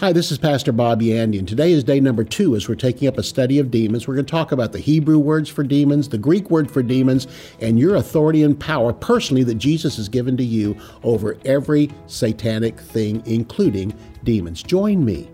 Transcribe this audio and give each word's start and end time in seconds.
Hi, 0.00 0.12
this 0.12 0.30
is 0.30 0.38
Pastor 0.38 0.70
Bob 0.70 1.00
Yandian. 1.00 1.44
Today 1.44 1.72
is 1.72 1.82
day 1.82 1.98
number 1.98 2.22
two 2.22 2.54
as 2.54 2.68
we're 2.68 2.76
taking 2.76 3.08
up 3.08 3.18
a 3.18 3.22
study 3.24 3.58
of 3.58 3.72
demons. 3.72 4.06
We're 4.06 4.14
going 4.14 4.26
to 4.26 4.30
talk 4.30 4.52
about 4.52 4.70
the 4.70 4.78
Hebrew 4.78 5.18
words 5.18 5.48
for 5.48 5.64
demons, 5.64 6.08
the 6.08 6.16
Greek 6.16 6.52
word 6.52 6.70
for 6.70 6.84
demons, 6.84 7.26
and 7.60 7.80
your 7.80 7.96
authority 7.96 8.44
and 8.44 8.58
power 8.60 8.92
personally 8.92 9.42
that 9.42 9.56
Jesus 9.56 9.96
has 9.96 10.08
given 10.08 10.36
to 10.36 10.44
you 10.44 10.76
over 11.02 11.36
every 11.44 11.90
satanic 12.06 12.78
thing, 12.78 13.24
including 13.26 13.92
demons. 14.22 14.62
Join 14.62 15.04
me. 15.04 15.28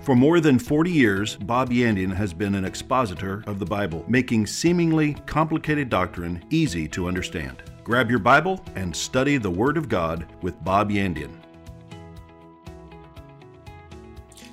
For 0.00 0.16
more 0.16 0.40
than 0.40 0.58
40 0.58 0.90
years, 0.90 1.36
Bob 1.36 1.68
Yandian 1.68 2.14
has 2.14 2.32
been 2.32 2.54
an 2.54 2.64
expositor 2.64 3.44
of 3.46 3.58
the 3.58 3.66
Bible, 3.66 4.06
making 4.08 4.46
seemingly 4.46 5.12
complicated 5.26 5.90
doctrine 5.90 6.42
easy 6.48 6.88
to 6.88 7.06
understand. 7.06 7.62
Grab 7.84 8.08
your 8.08 8.18
Bible 8.18 8.64
and 8.76 8.96
study 8.96 9.36
the 9.36 9.50
Word 9.50 9.76
of 9.76 9.90
God 9.90 10.24
with 10.40 10.64
Bob 10.64 10.88
Yandian. 10.88 11.32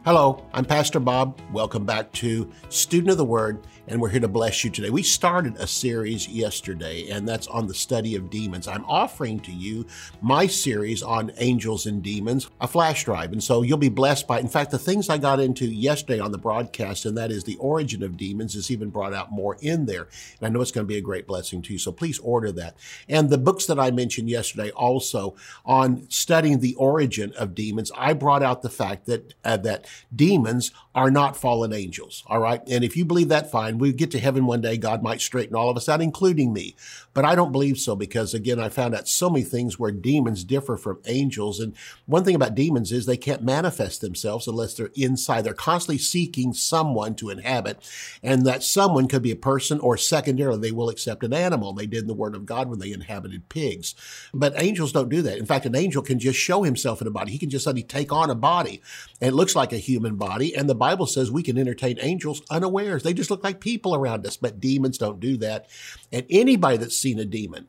Hello, 0.08 0.42
I'm 0.54 0.64
Pastor 0.64 1.02
Bob. 1.02 1.38
Welcome 1.52 1.86
back 1.86 2.14
to 2.14 2.50
Student 2.70 3.12
of 3.12 3.18
the 3.18 3.26
Word, 3.26 3.68
and 3.88 4.02
we're 4.02 4.10
here 4.10 4.20
to 4.20 4.28
bless 4.28 4.64
you 4.64 4.70
today. 4.70 4.90
We 4.90 5.04
started 5.04 5.56
a 5.58 5.68
series 5.68 6.28
yesterday, 6.28 7.10
and 7.10 7.28
that's 7.28 7.48
on 7.48 7.68
the 7.68 7.74
study 7.74 8.16
of 8.16 8.30
demons. 8.30 8.68
I'm 8.68 8.84
offering 8.86 9.40
to 9.42 9.52
you 9.52 9.86
my 10.22 10.46
series 10.46 11.02
on 11.02 11.32
angels 11.38 11.86
and 11.86 12.04
demons, 12.04 12.50
a 12.60 12.68
flash 12.68 13.06
drive, 13.06 13.32
and 13.32 13.42
so 13.42 13.62
you'll 13.62 13.78
be 13.78 13.90
blessed 13.90 14.28
by. 14.28 14.40
In 14.40 14.50
fact, 14.50 14.72
the 14.72 14.80
things 14.80 15.10
I 15.10 15.18
got 15.18 15.40
into 15.40 15.66
yesterday 15.66 16.20
on 16.20 16.32
the 16.32 16.38
broadcast, 16.38 17.06
and 17.06 17.18
that 17.18 17.32
is 17.32 17.46
the 17.46 17.56
origin 17.58 18.04
of 18.04 18.18
demons, 18.18 18.56
is 18.56 18.70
even 18.72 18.90
brought 18.90 19.14
out 19.14 19.32
more 19.32 19.58
in 19.62 19.86
there. 19.86 20.10
And 20.40 20.48
I 20.48 20.50
know 20.50 20.62
it's 20.62 20.72
going 20.72 20.86
to 20.86 20.94
be 20.94 20.98
a 20.98 21.02
great 21.02 21.26
blessing 21.26 21.62
to 21.64 21.74
you, 21.74 21.80
so 21.80 21.92
please 21.92 22.20
order 22.20 22.52
that. 22.54 22.76
And 23.08 23.30
the 23.30 23.38
books 23.38 23.66
that 23.68 23.80
I 23.80 23.92
mentioned 23.92 24.30
yesterday 24.30 24.70
also 24.72 25.36
on 25.66 26.10
studying 26.10 26.60
the 26.60 26.76
origin 26.76 27.32
of 27.38 27.56
demons, 27.56 27.92
I 27.96 28.14
brought 28.14 28.44
out 28.44 28.62
the 28.62 28.70
fact 28.70 29.06
that 29.06 29.34
uh, 29.46 29.58
that 29.58 29.88
demons 30.14 30.72
are 30.94 31.12
not 31.12 31.38
fallen 31.38 31.72
angels. 31.72 32.24
All 32.28 32.40
right. 32.40 32.62
And 32.68 32.84
if 32.84 32.98
you 32.98 33.06
believe 33.06 33.30
that, 33.30 33.52
fine. 33.52 33.77
We 33.78 33.94
get 33.94 34.12
to 34.12 34.20
heaven 34.20 34.46
one 34.46 34.62
day. 34.62 34.78
God 34.78 35.04
might 35.04 35.22
straighten 35.22 35.56
all 35.56 35.70
of 35.70 35.78
us 35.78 35.90
out, 35.90 36.02
including 36.02 36.54
me. 36.54 36.76
But 37.14 37.26
I 37.26 37.36
don't 37.36 37.52
believe 37.52 37.78
so 37.80 37.96
because 37.96 38.34
again, 38.34 38.60
I 38.60 38.70
found 38.70 38.94
out 38.94 39.08
so 39.08 39.30
many 39.30 39.44
things 39.44 39.80
where 39.80 39.92
demons 39.92 40.44
differ 40.44 40.78
from 40.78 41.00
angels. 41.06 41.60
And 41.60 41.76
one 42.06 42.24
thing 42.24 42.36
about 42.36 42.56
demons 42.56 42.92
is 42.92 43.06
they 43.06 43.18
can't 43.18 43.42
manifest 43.42 44.02
themselves 44.02 44.48
unless 44.48 44.74
they're 44.74 44.92
inside. 44.96 45.44
They're 45.44 45.54
constantly 45.54 45.98
seeking 45.98 46.54
someone 46.54 47.16
to 47.16 47.30
inhabit. 47.30 47.80
And 48.22 48.46
that 48.46 48.64
someone 48.64 49.08
could 49.08 49.22
be 49.22 49.32
a 49.32 49.36
person 49.36 49.80
or 49.80 49.98
secondarily, 49.98 50.60
they 50.60 50.72
will 50.72 50.90
accept 50.90 51.24
an 51.24 51.34
animal. 51.34 51.74
They 51.74 51.88
did 51.88 52.02
in 52.02 52.08
the 52.08 52.14
word 52.14 52.36
of 52.36 52.46
God 52.46 52.70
when 52.70 52.80
they 52.80 52.92
inhabited 52.92 53.50
pigs. 53.50 53.96
But 54.34 54.54
angels 54.62 54.92
don't 54.92 55.10
do 55.10 55.22
that. 55.22 55.38
In 55.38 55.46
fact, 55.46 55.66
an 55.66 55.76
angel 55.76 56.02
can 56.02 56.20
just 56.20 56.40
show 56.40 56.64
himself 56.64 57.02
in 57.02 57.08
a 57.08 57.12
body. 57.12 57.32
He 57.32 57.40
can 57.40 57.50
just 57.50 57.66
suddenly 57.66 57.84
take 57.84 58.12
on 58.12 58.30
a 58.30 58.36
body. 58.36 58.82
And 59.22 59.30
it 59.30 59.36
looks 59.36 59.56
like 59.56 59.74
a 59.74 59.78
human 59.78 60.16
body. 60.16 60.56
And 60.56 60.70
the 60.70 60.76
Bible 60.76 61.06
says 61.06 61.32
we 61.32 61.44
can 61.44 61.58
entertain 61.58 61.98
angels 62.02 62.42
unawares. 62.50 63.04
They 63.04 63.14
just 63.14 63.32
look 63.32 63.44
like 63.44 63.60
people 63.60 63.67
around 63.96 64.26
us, 64.26 64.38
but 64.38 64.60
demons 64.60 64.98
don't 64.98 65.20
do 65.20 65.38
that. 65.38 65.68
And 66.12 66.26
anybody 66.30 66.78
that's 66.78 66.98
seen 66.98 67.20
a 67.20 67.26
demon, 67.26 67.68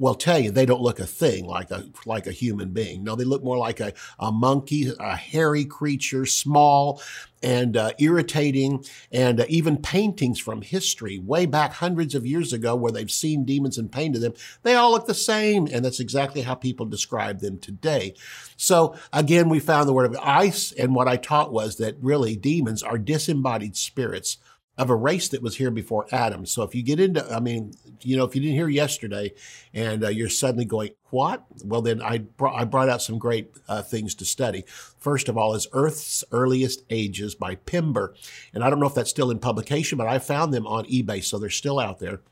will 0.00 0.14
tell 0.14 0.38
you 0.38 0.50
they 0.50 0.64
don't 0.64 0.80
look 0.80 0.98
a 0.98 1.06
thing 1.06 1.44
like 1.44 1.70
a 1.70 1.84
like 2.06 2.26
a 2.26 2.32
human 2.32 2.70
being. 2.70 3.04
No, 3.04 3.14
they 3.14 3.24
look 3.24 3.44
more 3.44 3.58
like 3.58 3.80
a, 3.80 3.92
a 4.18 4.32
monkey, 4.32 4.90
a 4.98 5.14
hairy 5.14 5.66
creature, 5.66 6.24
small 6.24 7.02
and 7.42 7.76
uh, 7.76 7.92
irritating, 7.98 8.84
and 9.12 9.40
uh, 9.40 9.46
even 9.48 9.76
paintings 9.76 10.38
from 10.38 10.62
history 10.62 11.18
way 11.18 11.46
back 11.46 11.72
hundreds 11.74 12.14
of 12.14 12.26
years 12.26 12.52
ago 12.52 12.74
where 12.74 12.92
they've 12.92 13.10
seen 13.10 13.44
demons 13.44 13.78
and 13.78 13.92
painted 13.92 14.20
them. 14.20 14.34
They 14.62 14.74
all 14.74 14.90
look 14.90 15.06
the 15.06 15.14
same, 15.14 15.66
and 15.66 15.84
that's 15.84 16.00
exactly 16.00 16.42
how 16.42 16.54
people 16.54 16.86
describe 16.86 17.40
them 17.40 17.58
today. 17.58 18.14
So 18.56 18.94
again, 19.12 19.48
we 19.48 19.60
found 19.60 19.88
the 19.88 19.94
word 19.94 20.10
of 20.10 20.18
ice, 20.22 20.72
and 20.72 20.94
what 20.94 21.08
I 21.08 21.16
taught 21.16 21.52
was 21.52 21.76
that 21.76 21.96
really 22.00 22.36
demons 22.36 22.82
are 22.82 22.98
disembodied 22.98 23.76
spirits 23.76 24.38
of 24.80 24.88
a 24.88 24.96
race 24.96 25.28
that 25.28 25.42
was 25.42 25.56
here 25.56 25.70
before 25.70 26.06
Adam. 26.10 26.46
So 26.46 26.62
if 26.62 26.74
you 26.74 26.82
get 26.82 26.98
into, 26.98 27.22
I 27.30 27.38
mean, 27.38 27.74
you 28.00 28.16
know, 28.16 28.24
if 28.24 28.34
you 28.34 28.40
didn't 28.40 28.56
hear 28.56 28.68
yesterday 28.70 29.34
and 29.74 30.02
uh, 30.02 30.08
you're 30.08 30.30
suddenly 30.30 30.64
going, 30.64 30.92
what? 31.10 31.44
Well, 31.62 31.82
then 31.82 32.00
I, 32.00 32.18
brought, 32.18 32.58
I 32.58 32.64
brought 32.64 32.88
out 32.88 33.02
some 33.02 33.18
great 33.18 33.50
uh, 33.68 33.82
things 33.82 34.14
to 34.14 34.24
study. 34.24 34.64
First 34.98 35.28
of 35.28 35.36
all 35.36 35.54
is 35.54 35.68
Earth's 35.74 36.24
Earliest 36.32 36.82
Ages 36.88 37.34
by 37.34 37.56
Pember. 37.56 38.14
And 38.54 38.64
I 38.64 38.70
don't 38.70 38.80
know 38.80 38.86
if 38.86 38.94
that's 38.94 39.10
still 39.10 39.30
in 39.30 39.38
publication, 39.38 39.98
but 39.98 40.08
I 40.08 40.18
found 40.18 40.54
them 40.54 40.66
on 40.66 40.86
eBay, 40.86 41.22
so 41.22 41.38
they're 41.38 41.50
still 41.50 41.78
out 41.78 41.98
there. 41.98 42.22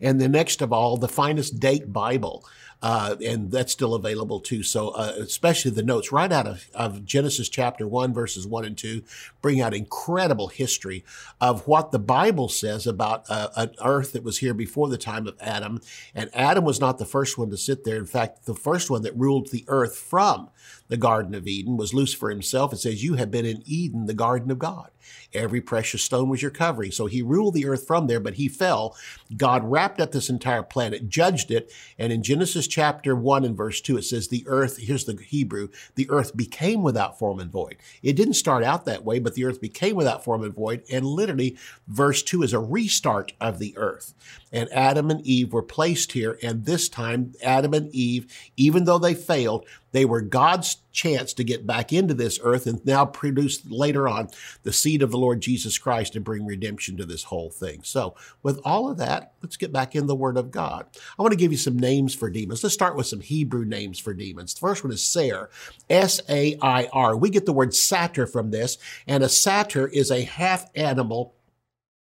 And 0.00 0.20
the 0.20 0.28
next 0.28 0.62
of 0.62 0.72
all, 0.72 0.96
the 0.96 1.08
Finis 1.08 1.50
Dake 1.50 1.92
Bible 1.92 2.46
uh, 2.82 3.16
and 3.24 3.50
that's 3.50 3.72
still 3.72 3.94
available 3.94 4.40
too. 4.40 4.62
So, 4.62 4.88
uh, 4.90 5.14
especially 5.18 5.70
the 5.70 5.82
notes 5.82 6.10
right 6.10 6.30
out 6.32 6.46
of, 6.46 6.68
of 6.74 7.04
Genesis 7.04 7.48
chapter 7.48 7.86
1, 7.86 8.12
verses 8.12 8.46
1 8.46 8.64
and 8.64 8.76
2, 8.76 9.02
bring 9.40 9.60
out 9.60 9.72
incredible 9.72 10.48
history 10.48 11.04
of 11.40 11.66
what 11.68 11.92
the 11.92 11.98
Bible 11.98 12.48
says 12.48 12.86
about 12.86 13.24
uh, 13.28 13.48
an 13.56 13.70
earth 13.84 14.12
that 14.12 14.24
was 14.24 14.38
here 14.38 14.54
before 14.54 14.88
the 14.88 14.98
time 14.98 15.26
of 15.26 15.36
Adam. 15.40 15.80
And 16.14 16.28
Adam 16.34 16.64
was 16.64 16.80
not 16.80 16.98
the 16.98 17.04
first 17.04 17.38
one 17.38 17.50
to 17.50 17.56
sit 17.56 17.84
there. 17.84 17.96
In 17.96 18.06
fact, 18.06 18.46
the 18.46 18.54
first 18.54 18.90
one 18.90 19.02
that 19.02 19.16
ruled 19.16 19.50
the 19.50 19.64
earth 19.68 19.96
from 19.96 20.50
the 20.88 20.96
Garden 20.96 21.34
of 21.34 21.46
Eden 21.46 21.76
was 21.76 21.94
Lucifer 21.94 22.30
himself. 22.30 22.72
It 22.72 22.78
says, 22.78 23.04
You 23.04 23.14
have 23.14 23.30
been 23.30 23.46
in 23.46 23.62
Eden, 23.64 24.06
the 24.06 24.14
garden 24.14 24.50
of 24.50 24.58
God. 24.58 24.90
Every 25.32 25.60
precious 25.60 26.02
stone 26.02 26.28
was 26.28 26.42
your 26.42 26.50
covering. 26.50 26.92
So 26.92 27.06
he 27.06 27.22
ruled 27.22 27.54
the 27.54 27.66
earth 27.66 27.86
from 27.86 28.06
there, 28.06 28.20
but 28.20 28.34
he 28.34 28.48
fell. 28.48 28.96
God 29.36 29.64
wrapped 29.64 30.00
up 30.00 30.12
this 30.12 30.28
entire 30.28 30.62
planet, 30.62 31.08
judged 31.08 31.50
it. 31.50 31.72
And 31.98 32.12
in 32.12 32.22
Genesis 32.22 32.66
chapter 32.66 33.14
1 33.14 33.44
and 33.44 33.56
verse 33.56 33.80
2, 33.80 33.98
it 33.98 34.02
says, 34.02 34.28
The 34.28 34.44
earth, 34.46 34.78
here's 34.78 35.04
the 35.04 35.16
Hebrew, 35.16 35.68
the 35.94 36.08
earth 36.10 36.36
became 36.36 36.82
without 36.82 37.18
form 37.18 37.40
and 37.40 37.50
void. 37.50 37.76
It 38.02 38.16
didn't 38.16 38.34
start 38.34 38.62
out 38.64 38.84
that 38.84 39.04
way, 39.04 39.18
but 39.18 39.34
the 39.34 39.44
earth 39.44 39.60
became 39.60 39.96
without 39.96 40.24
form 40.24 40.42
and 40.42 40.54
void. 40.54 40.82
And 40.90 41.06
literally, 41.06 41.56
verse 41.86 42.22
2 42.22 42.42
is 42.42 42.52
a 42.52 42.58
restart 42.58 43.32
of 43.40 43.58
the 43.58 43.74
earth. 43.76 44.14
And 44.52 44.70
Adam 44.72 45.10
and 45.10 45.26
Eve 45.26 45.52
were 45.52 45.62
placed 45.62 46.12
here. 46.12 46.38
And 46.42 46.64
this 46.64 46.88
time, 46.88 47.32
Adam 47.42 47.74
and 47.74 47.94
Eve, 47.94 48.26
even 48.56 48.84
though 48.84 48.98
they 48.98 49.14
failed, 49.14 49.66
they 49.92 50.04
were 50.04 50.20
God's 50.20 50.78
chance 50.90 51.32
to 51.34 51.44
get 51.44 51.66
back 51.66 51.92
into 51.92 52.14
this 52.14 52.38
earth 52.42 52.66
and 52.66 52.84
now 52.84 53.04
produce 53.04 53.64
later 53.70 54.08
on 54.08 54.28
the 54.62 54.72
seed 54.72 55.02
of 55.02 55.10
the 55.10 55.18
Lord 55.18 55.40
Jesus 55.40 55.78
Christ 55.78 56.16
and 56.16 56.24
bring 56.24 56.44
redemption 56.44 56.96
to 56.96 57.06
this 57.06 57.24
whole 57.24 57.50
thing. 57.50 57.82
So, 57.82 58.14
with 58.42 58.60
all 58.64 58.90
of 58.90 58.98
that, 58.98 59.32
let's 59.42 59.56
get 59.56 59.72
back 59.72 59.94
in 59.94 60.06
the 60.06 60.14
Word 60.14 60.36
of 60.36 60.50
God. 60.50 60.86
I 61.18 61.22
want 61.22 61.32
to 61.32 61.38
give 61.38 61.52
you 61.52 61.58
some 61.58 61.78
names 61.78 62.14
for 62.14 62.30
demons. 62.30 62.62
Let's 62.62 62.74
start 62.74 62.96
with 62.96 63.06
some 63.06 63.20
Hebrew 63.20 63.64
names 63.64 63.98
for 63.98 64.12
demons. 64.12 64.54
The 64.54 64.60
first 64.60 64.84
one 64.84 64.92
is 64.92 65.04
Sair, 65.04 65.50
S 65.88 66.20
A 66.28 66.58
I 66.60 66.88
R. 66.92 67.16
We 67.16 67.30
get 67.30 67.46
the 67.46 67.52
word 67.52 67.74
satyr 67.74 68.26
from 68.26 68.50
this, 68.50 68.78
and 69.06 69.22
a 69.22 69.28
satyr 69.28 69.86
is 69.88 70.10
a 70.10 70.22
half 70.22 70.70
animal 70.74 71.34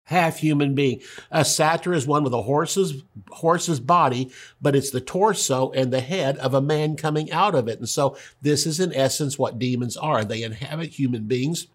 half 0.06 0.38
human 0.38 0.76
being. 0.76 1.02
A 1.32 1.44
satyr 1.44 1.94
is 1.94 2.08
one 2.08 2.24
with 2.24 2.34
a 2.34 2.44
horse's 2.44 3.04
horse's 3.30 3.80
body, 3.80 4.32
but 4.62 4.76
it's 4.76 4.92
the 4.92 5.02
torso 5.02 5.72
and 5.72 5.92
the 5.92 6.00
head 6.00 6.38
of 6.38 6.54
a 6.54 6.62
man 6.62 6.96
coming 6.96 7.32
out 7.32 7.56
of 7.56 7.68
it. 7.68 7.80
And 7.80 7.90
so 7.90 8.18
this 8.42 8.66
is 8.66 8.80
in 8.80 8.94
essence 8.94 9.38
what 9.38 9.60
demons 9.60 9.98
are. 9.98 10.24
They 10.24 10.44
inhabit 10.44 10.90
human 10.90 11.24
beings 11.24 11.68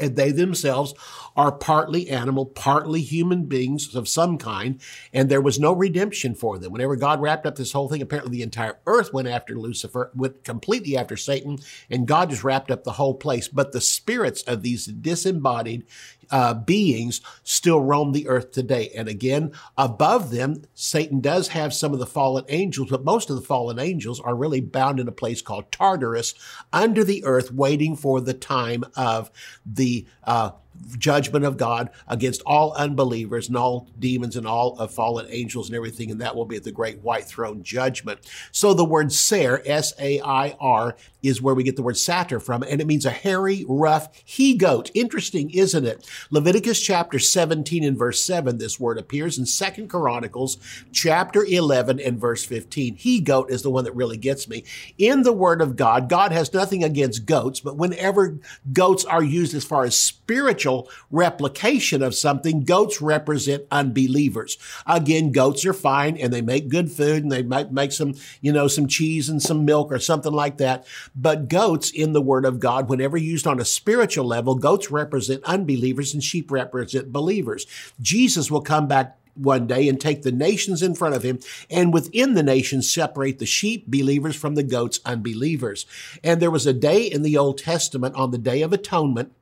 and 0.00 0.16
they 0.16 0.32
themselves 0.32 0.94
are 1.36 1.52
partly 1.52 2.08
animal, 2.08 2.46
partly 2.46 3.00
human 3.00 3.44
beings 3.44 3.94
of 3.94 4.08
some 4.08 4.38
kind, 4.38 4.80
and 5.12 5.28
there 5.28 5.40
was 5.40 5.60
no 5.60 5.72
redemption 5.72 6.34
for 6.34 6.58
them. 6.58 6.72
Whenever 6.72 6.96
God 6.96 7.20
wrapped 7.20 7.46
up 7.46 7.56
this 7.56 7.72
whole 7.72 7.88
thing, 7.88 8.02
apparently 8.02 8.38
the 8.38 8.42
entire 8.42 8.78
earth 8.86 9.12
went 9.12 9.28
after 9.28 9.54
Lucifer, 9.54 10.10
went 10.14 10.44
completely 10.44 10.96
after 10.96 11.16
Satan, 11.16 11.58
and 11.90 12.08
God 12.08 12.30
just 12.30 12.44
wrapped 12.44 12.70
up 12.70 12.84
the 12.84 12.92
whole 12.92 13.14
place. 13.14 13.48
But 13.48 13.72
the 13.72 13.80
spirits 13.80 14.42
of 14.42 14.62
these 14.62 14.86
disembodied 14.86 15.86
uh, 16.30 16.54
beings 16.54 17.20
still 17.42 17.80
roam 17.80 18.12
the 18.12 18.28
earth 18.28 18.52
today. 18.52 18.90
And 18.96 19.08
again, 19.08 19.52
above 19.76 20.30
them, 20.30 20.62
Satan 20.74 21.20
does 21.20 21.48
have 21.48 21.74
some 21.74 21.92
of 21.92 21.98
the 21.98 22.06
fallen 22.06 22.44
angels, 22.48 22.90
but 22.90 23.04
most 23.04 23.30
of 23.30 23.36
the 23.36 23.42
fallen 23.42 23.78
angels 23.78 24.20
are 24.20 24.34
really 24.34 24.60
bound 24.60 25.00
in 25.00 25.08
a 25.08 25.12
place 25.12 25.42
called 25.42 25.70
Tartarus 25.70 26.34
under 26.72 27.04
the 27.04 27.24
earth, 27.24 27.52
waiting 27.52 27.96
for 27.96 28.20
the 28.20 28.34
time 28.34 28.84
of 28.96 29.30
the 29.64 30.06
uh, 30.24 30.50
judgment 30.98 31.44
of 31.44 31.56
God 31.56 31.90
against 32.08 32.42
all 32.46 32.72
unbelievers 32.74 33.48
and 33.48 33.56
all 33.56 33.88
demons 33.98 34.36
and 34.36 34.46
all 34.46 34.78
of 34.78 34.92
fallen 34.92 35.26
angels 35.28 35.68
and 35.68 35.76
everything, 35.76 36.10
and 36.10 36.20
that 36.20 36.36
will 36.36 36.44
be 36.44 36.56
at 36.56 36.64
the 36.64 36.72
great 36.72 37.00
white 37.00 37.24
throne 37.24 37.62
judgment. 37.62 38.20
So 38.52 38.74
the 38.74 38.84
word 38.84 39.12
Sair, 39.12 39.62
S-A-I-R, 39.64 40.96
is 41.22 41.40
where 41.40 41.54
we 41.54 41.64
get 41.64 41.76
the 41.76 41.82
word 41.82 41.96
satyr 41.96 42.38
from, 42.38 42.62
and 42.62 42.80
it 42.80 42.86
means 42.86 43.06
a 43.06 43.10
hairy, 43.10 43.64
rough 43.68 44.08
he-goat. 44.24 44.90
Interesting, 44.94 45.50
isn't 45.50 45.86
it? 45.86 46.08
Leviticus 46.30 46.80
chapter 46.80 47.18
17 47.18 47.82
and 47.82 47.96
verse 47.96 48.24
7, 48.24 48.58
this 48.58 48.78
word 48.78 48.98
appears 48.98 49.38
in 49.38 49.46
Second 49.46 49.88
Chronicles 49.88 50.58
chapter 50.92 51.44
11 51.44 51.98
and 51.98 52.20
verse 52.20 52.44
15. 52.44 52.96
He-goat 52.96 53.50
is 53.50 53.62
the 53.62 53.70
one 53.70 53.84
that 53.84 53.96
really 53.96 54.18
gets 54.18 54.48
me. 54.48 54.64
In 54.98 55.22
the 55.22 55.32
word 55.32 55.60
of 55.60 55.76
God, 55.76 56.08
God 56.08 56.32
has 56.32 56.52
nothing 56.52 56.84
against 56.84 57.26
goats, 57.26 57.60
but 57.60 57.76
whenever 57.76 58.38
goats 58.72 59.04
are 59.04 59.22
used 59.22 59.54
as 59.54 59.64
far 59.64 59.84
as 59.84 59.96
spiritual 59.96 60.63
spiritual 60.64 60.90
replication 61.10 62.02
of 62.02 62.14
something. 62.14 62.64
Goats 62.64 63.02
represent 63.02 63.64
unbelievers. 63.70 64.56
Again, 64.86 65.30
goats 65.30 65.66
are 65.66 65.74
fine 65.74 66.16
and 66.16 66.32
they 66.32 66.40
make 66.40 66.68
good 66.68 66.90
food 66.90 67.22
and 67.22 67.30
they 67.30 67.42
might 67.42 67.70
make 67.70 67.92
some, 67.92 68.14
you 68.40 68.52
know, 68.52 68.66
some 68.66 68.88
cheese 68.88 69.28
and 69.28 69.42
some 69.42 69.64
milk 69.64 69.92
or 69.92 69.98
something 69.98 70.32
like 70.32 70.56
that. 70.58 70.86
But 71.14 71.48
goats 71.48 71.90
in 71.90 72.12
the 72.12 72.22
word 72.22 72.46
of 72.46 72.60
God, 72.60 72.88
whenever 72.88 73.16
used 73.16 73.46
on 73.46 73.60
a 73.60 73.64
spiritual 73.64 74.24
level, 74.24 74.54
goats 74.54 74.90
represent 74.90 75.44
unbelievers 75.44 76.14
and 76.14 76.24
sheep 76.24 76.50
represent 76.50 77.12
believers. 77.12 77.66
Jesus 78.00 78.50
will 78.50 78.62
come 78.62 78.88
back 78.88 79.18
one 79.34 79.66
day 79.66 79.88
and 79.88 80.00
take 80.00 80.22
the 80.22 80.32
nations 80.32 80.80
in 80.80 80.94
front 80.94 81.14
of 81.14 81.24
him 81.24 81.40
and 81.68 81.92
within 81.92 82.34
the 82.34 82.42
nations 82.42 82.88
separate 82.88 83.40
the 83.40 83.46
sheep 83.46 83.84
believers 83.88 84.36
from 84.36 84.54
the 84.54 84.62
goats 84.62 85.00
unbelievers. 85.04 85.86
And 86.22 86.40
there 86.40 86.52
was 86.52 86.66
a 86.66 86.72
day 86.72 87.02
in 87.02 87.22
the 87.22 87.36
Old 87.36 87.58
Testament 87.58 88.14
on 88.14 88.30
the 88.30 88.38
day 88.38 88.62
of 88.62 88.72
atonement 88.72 89.32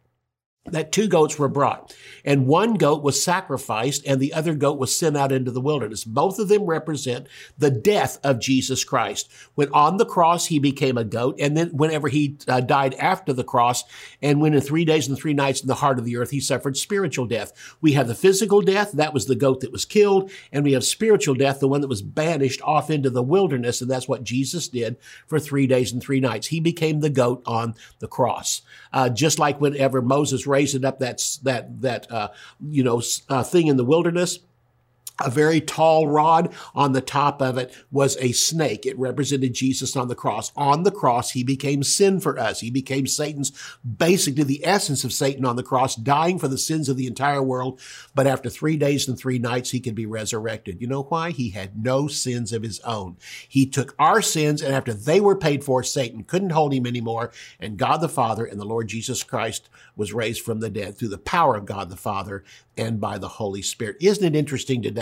that 0.67 0.93
two 0.93 1.09
goats 1.09 1.39
were 1.39 1.49
brought 1.49 1.93
and 2.25 2.47
one 2.47 2.75
goat 2.75 3.03
was 3.03 3.23
sacrificed 3.23 4.03
and 4.07 4.21
the 4.21 4.33
other 4.33 4.55
goat 4.55 4.79
was 4.79 4.97
sent 4.97 5.17
out 5.17 5.33
into 5.33 5.51
the 5.51 5.61
wilderness. 5.61 6.05
Both 6.05 6.39
of 6.39 6.49
them 6.49 6.63
represent 6.67 7.27
the 7.59 7.71
death 7.71 8.21
of 8.23 8.41
Jesus 8.41 8.85
Christ. 8.85 9.29
When 9.57 9.69
on 9.73 9.97
the 9.97 10.07
cross, 10.07 10.47
he 10.47 10.61
became 10.61 10.97
a 10.97 11.05
goat. 11.05 11.37
And 11.41 11.57
then 11.57 11.71
whenever 11.71 12.09
he 12.09 12.39
uh, 12.47 12.61
died 12.61 12.95
after 12.95 13.33
the 13.33 13.43
cross 13.43 13.83
and 14.23 14.41
when 14.41 14.55
in 14.55 14.61
three 14.61 14.85
days 14.85 15.09
and 15.09 15.19
three 15.19 15.35
nights 15.35 15.63
in 15.63 15.67
the 15.67 15.75
heart 15.75 15.99
of 15.99 16.05
the 16.05 16.17
earth, 16.17 16.31
he 16.31 16.39
suffered 16.39 16.77
spiritual 16.77 17.27
death. 17.27 17.53
We 17.81 17.93
have 17.95 18.07
the 18.07 18.15
physical 18.15 18.61
death. 18.61 18.93
That 18.93 19.13
was 19.13 19.27
the 19.27 19.35
goat 19.35 19.61
that 19.61 19.73
was 19.73 19.85
killed. 19.85 20.31
And 20.53 20.65
we 20.65 20.73
have 20.73 20.85
spiritual 20.85 21.35
death, 21.35 21.59
the 21.59 21.67
one 21.67 21.81
that 21.81 21.89
was 21.89 22.03
banished 22.03 22.63
off 22.63 22.89
into 22.89 23.11
the 23.11 23.23
wilderness. 23.23 23.81
And 23.81 23.91
that's 23.91 24.09
what 24.09 24.23
Jesus 24.23 24.69
did 24.69 24.97
for 25.27 25.41
three 25.41 25.67
days 25.67 25.93
and 25.93 26.01
three 26.01 26.21
nights. 26.21 26.47
He 26.47 26.61
became 26.61 27.01
the 27.01 27.11
goat 27.11 27.43
on 27.47 27.75
the 27.99 28.07
cross. 28.07 28.63
Uh, 28.93 29.09
just 29.09 29.41
like 29.41 29.61
whenever 29.61 30.01
Moses 30.01 30.47
raising 30.53 30.85
up 30.85 30.99
that 31.01 31.19
that 31.43 31.81
that 31.81 32.11
uh, 32.13 32.29
you 32.61 32.85
know 32.85 33.03
uh, 33.29 33.43
thing 33.43 33.67
in 33.67 33.77
the 33.77 33.85
wilderness 33.85 34.39
a 35.21 35.31
very 35.31 35.61
tall 35.61 36.09
rod. 36.09 36.53
On 36.75 36.93
the 36.93 37.01
top 37.01 37.43
of 37.43 37.59
it 37.59 37.75
was 37.91 38.17
a 38.21 38.33
snake. 38.33 38.87
It 38.87 38.99
represented 38.99 39.55
Jesus 39.55 39.97
on 39.97 40.09
the 40.09 40.15
cross. 40.15 40.53
On 40.57 40.83
the 40.83 40.91
cross, 40.91 41.31
he 41.31 41.45
became 41.45 41.83
sin 41.83 42.21
for 42.21 42.39
us. 42.39 42.61
He 42.61 42.71
became 42.71 43.07
Satan's, 43.07 43.53
basically 43.85 44.45
the 44.45 44.65
essence 44.67 45.05
of 45.05 45.13
Satan 45.13 45.45
on 45.45 45.57
the 45.57 45.63
cross, 45.63 45.95
dying 45.95 46.39
for 46.39 46.49
the 46.49 46.59
sins 46.59 46.89
of 46.89 46.97
the 46.97 47.07
entire 47.07 47.43
world. 47.43 47.81
But 48.15 48.27
after 48.27 48.49
three 48.49 48.77
days 48.77 49.09
and 49.09 49.19
three 49.19 49.39
nights, 49.39 49.71
he 49.71 49.81
could 49.81 49.95
be 49.95 50.07
resurrected. 50.07 50.81
You 50.81 50.87
know 50.87 51.03
why? 51.03 51.31
He 51.31 51.51
had 51.51 51.83
no 51.83 52.09
sins 52.09 52.53
of 52.53 52.63
his 52.63 52.81
own. 52.81 53.17
He 53.49 53.67
took 53.67 53.95
our 53.99 54.23
sins, 54.23 54.63
and 54.63 54.75
after 54.75 54.95
they 54.95 55.21
were 55.21 55.37
paid 55.37 55.65
for, 55.65 55.83
Satan 55.83 56.25
couldn't 56.25 56.51
hold 56.51 56.73
him 56.73 56.87
anymore. 56.87 57.33
And 57.61 57.77
God 57.77 57.99
the 57.99 58.09
Father 58.09 58.45
and 58.45 58.61
the 58.61 58.65
Lord 58.65 58.89
Jesus 58.89 59.23
Christ 59.23 59.69
was 59.97 60.13
raised 60.13 60.43
from 60.43 60.61
the 60.61 60.71
dead 60.71 60.97
through 60.97 61.09
the 61.09 61.19
power 61.19 61.57
of 61.57 61.67
God 61.67 61.91
the 61.91 61.97
Father 61.97 62.45
and 62.77 63.01
by 63.01 63.19
the 63.19 63.29
Holy 63.29 63.63
Spirit. 63.63 63.97
Isn't 64.01 64.25
it 64.25 64.39
interesting 64.39 64.81
today 64.81 65.02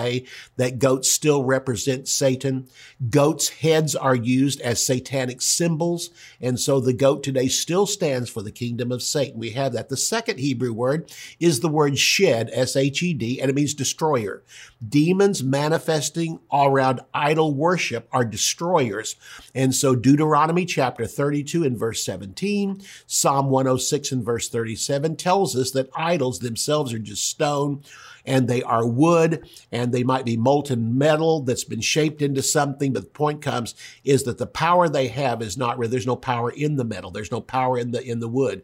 that 0.56 0.78
goats 0.78 1.10
still 1.10 1.44
represent 1.44 2.08
Satan? 2.08 2.68
Goats' 3.08 3.48
heads 3.48 3.94
are 3.96 4.14
used 4.14 4.60
as 4.60 4.84
satanic 4.84 5.40
symbols, 5.42 6.10
and 6.40 6.58
so 6.58 6.80
the 6.80 6.92
goat 6.92 7.22
today 7.22 7.48
still 7.48 7.86
stands 7.86 8.30
for 8.30 8.42
the 8.42 8.50
kingdom 8.50 8.92
of 8.92 9.02
Satan. 9.02 9.38
We 9.38 9.50
have 9.50 9.72
that. 9.72 9.88
The 9.88 9.96
second 9.96 10.38
Hebrew 10.38 10.72
word 10.72 11.12
is 11.38 11.60
the 11.60 11.68
word 11.68 11.98
shed, 11.98 12.50
S-H-E-D, 12.52 13.40
and 13.40 13.50
it 13.50 13.54
means 13.54 13.74
destroyer. 13.74 14.42
Demons 14.86 15.42
manifesting 15.42 16.40
around 16.52 17.00
idol 17.12 17.54
worship 17.54 18.08
are 18.12 18.24
destroyers. 18.24 19.16
And 19.54 19.74
so 19.74 19.94
Deuteronomy 19.94 20.64
chapter 20.64 21.06
32 21.06 21.64
and 21.64 21.78
verse 21.78 22.02
17, 22.04 22.82
Psalm 23.06 23.50
106 23.50 24.12
and 24.12 24.24
verse 24.24 24.48
37 24.48 25.16
tells 25.16 25.56
us 25.56 25.70
that 25.72 25.90
idols 25.94 26.38
themselves 26.38 26.92
are 26.92 26.98
just 26.98 27.28
stone 27.28 27.82
and 28.24 28.48
they 28.48 28.62
are 28.62 28.86
wood 28.86 29.48
and 29.72 29.92
they 29.92 30.02
might 30.02 30.24
be 30.24 30.36
molten 30.36 30.96
metal 30.98 31.40
that's 31.40 31.64
been 31.64 31.80
shaped 31.80 32.22
into 32.22 32.42
something. 32.42 32.92
But 32.92 33.02
the 33.02 33.10
point 33.10 33.42
comes 33.42 33.74
is 34.04 34.24
that 34.24 34.38
the 34.38 34.46
power 34.46 34.88
they 34.88 35.08
have 35.08 35.42
is 35.42 35.56
not, 35.56 35.80
there's 35.90 36.06
no 36.06 36.16
power 36.16 36.50
in 36.50 36.76
the 36.76 36.84
metal. 36.84 37.10
There's 37.10 37.32
no 37.32 37.40
power 37.40 37.78
in 37.78 37.92
the, 37.92 38.02
in 38.02 38.20
the 38.20 38.28
wood. 38.28 38.62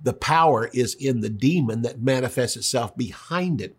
The 0.00 0.12
power 0.12 0.70
is 0.72 0.94
in 0.94 1.20
the 1.20 1.30
demon 1.30 1.82
that 1.82 2.00
manifests 2.00 2.56
itself 2.56 2.96
behind 2.96 3.60
it. 3.60 3.76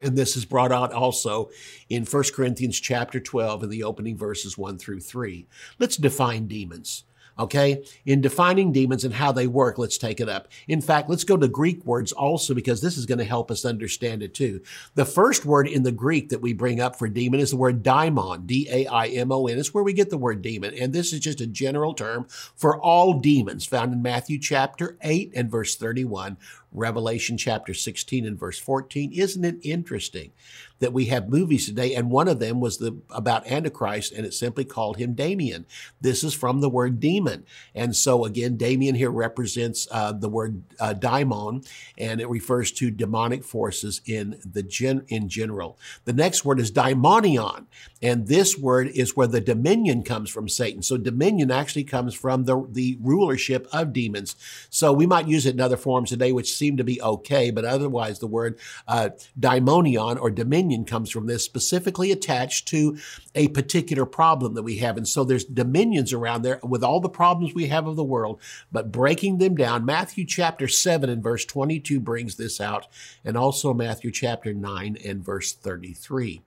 And 0.00 0.16
this 0.16 0.36
is 0.36 0.44
brought 0.44 0.72
out 0.72 0.92
also 0.92 1.50
in 1.88 2.04
1 2.04 2.24
Corinthians 2.34 2.80
chapter 2.80 3.20
12 3.20 3.62
in 3.64 3.70
the 3.70 3.84
opening 3.84 4.16
verses 4.16 4.58
1 4.58 4.78
through 4.78 5.00
3. 5.00 5.46
Let's 5.78 5.96
define 5.96 6.48
demons. 6.48 7.04
Okay. 7.38 7.84
In 8.04 8.20
defining 8.20 8.72
demons 8.72 9.04
and 9.04 9.14
how 9.14 9.32
they 9.32 9.46
work, 9.46 9.78
let's 9.78 9.98
take 9.98 10.20
it 10.20 10.28
up. 10.28 10.48
In 10.68 10.80
fact, 10.80 11.08
let's 11.08 11.24
go 11.24 11.36
to 11.36 11.48
Greek 11.48 11.84
words 11.84 12.12
also 12.12 12.54
because 12.54 12.80
this 12.80 12.96
is 12.96 13.06
going 13.06 13.18
to 13.18 13.24
help 13.24 13.50
us 13.50 13.64
understand 13.64 14.22
it 14.22 14.34
too. 14.34 14.60
The 14.94 15.04
first 15.04 15.44
word 15.44 15.66
in 15.66 15.82
the 15.82 15.92
Greek 15.92 16.28
that 16.28 16.42
we 16.42 16.52
bring 16.52 16.80
up 16.80 16.96
for 16.96 17.08
demon 17.08 17.40
is 17.40 17.50
the 17.50 17.56
word 17.56 17.82
daimon, 17.82 18.46
D-A-I-M-O-N. 18.46 19.58
It's 19.58 19.72
where 19.72 19.84
we 19.84 19.92
get 19.92 20.10
the 20.10 20.18
word 20.18 20.42
demon. 20.42 20.74
And 20.74 20.92
this 20.92 21.12
is 21.12 21.20
just 21.20 21.40
a 21.40 21.46
general 21.46 21.94
term 21.94 22.26
for 22.56 22.78
all 22.78 23.14
demons 23.14 23.64
found 23.64 23.92
in 23.92 24.02
Matthew 24.02 24.38
chapter 24.38 24.98
8 25.02 25.32
and 25.34 25.50
verse 25.50 25.76
31, 25.76 26.36
Revelation 26.72 27.36
chapter 27.36 27.74
16 27.74 28.26
and 28.26 28.38
verse 28.38 28.58
14. 28.58 29.12
Isn't 29.12 29.44
it 29.44 29.56
interesting 29.62 30.32
that 30.78 30.92
we 30.92 31.06
have 31.06 31.28
movies 31.28 31.66
today? 31.66 31.94
And 31.94 32.10
one 32.10 32.28
of 32.28 32.38
them 32.38 32.60
was 32.60 32.78
the 32.78 32.98
about 33.10 33.46
Antichrist, 33.46 34.12
and 34.12 34.24
it 34.24 34.34
simply 34.34 34.64
called 34.64 34.96
him 34.96 35.12
Damien. 35.12 35.66
This 36.00 36.24
is 36.24 36.34
from 36.34 36.60
the 36.60 36.70
word 36.70 36.98
demon. 36.98 37.44
And 37.74 37.94
so 37.94 38.24
again, 38.24 38.56
Damien 38.56 38.94
here 38.94 39.10
represents 39.10 39.86
uh, 39.90 40.12
the 40.12 40.28
word 40.28 40.62
uh, 40.80 40.94
daimon, 40.94 41.64
and 41.98 42.20
it 42.20 42.28
refers 42.28 42.72
to 42.72 42.90
demonic 42.90 43.44
forces 43.44 44.00
in 44.06 44.38
the 44.44 44.62
gen 44.62 45.04
in 45.08 45.28
general. 45.28 45.78
The 46.04 46.12
next 46.12 46.44
word 46.44 46.58
is 46.58 46.72
daimonion, 46.72 47.66
and 48.00 48.26
this 48.26 48.56
word 48.58 48.88
is 48.88 49.16
where 49.16 49.26
the 49.26 49.40
dominion 49.40 50.02
comes 50.02 50.30
from 50.30 50.48
Satan. 50.48 50.82
So 50.82 50.96
dominion 50.96 51.50
actually 51.50 51.84
comes 51.84 52.14
from 52.14 52.44
the, 52.44 52.66
the 52.70 52.98
rulership 53.00 53.68
of 53.72 53.92
demons. 53.92 54.36
So 54.70 54.92
we 54.92 55.06
might 55.06 55.28
use 55.28 55.46
it 55.46 55.54
in 55.54 55.60
other 55.60 55.76
forms 55.76 56.10
today, 56.10 56.32
which 56.32 56.54
seem 56.62 56.76
to 56.76 56.84
be 56.84 57.02
okay, 57.02 57.50
but 57.50 57.64
otherwise 57.64 58.20
the 58.20 58.26
word 58.28 58.56
uh, 58.86 59.10
daimonion 59.36 60.16
or 60.20 60.30
dominion 60.30 60.84
comes 60.84 61.10
from 61.10 61.26
this, 61.26 61.44
specifically 61.44 62.12
attached 62.12 62.68
to 62.68 62.96
a 63.34 63.48
particular 63.48 64.06
problem 64.06 64.54
that 64.54 64.62
we 64.62 64.76
have. 64.76 64.96
And 64.96 65.08
so 65.08 65.24
there's 65.24 65.44
dominions 65.44 66.12
around 66.12 66.42
there 66.42 66.60
with 66.62 66.84
all 66.84 67.00
the 67.00 67.08
problems 67.08 67.52
we 67.52 67.66
have 67.66 67.88
of 67.88 67.96
the 67.96 68.04
world, 68.04 68.40
but 68.70 68.92
breaking 68.92 69.38
them 69.38 69.56
down. 69.56 69.84
Matthew 69.84 70.24
chapter 70.24 70.68
7 70.68 71.10
and 71.10 71.20
verse 71.20 71.44
22 71.44 71.98
brings 71.98 72.36
this 72.36 72.60
out, 72.60 72.86
and 73.24 73.36
also 73.36 73.74
Matthew 73.74 74.12
chapter 74.12 74.54
9 74.54 74.98
and 75.04 75.24
verse 75.24 75.52
33. 75.52 76.42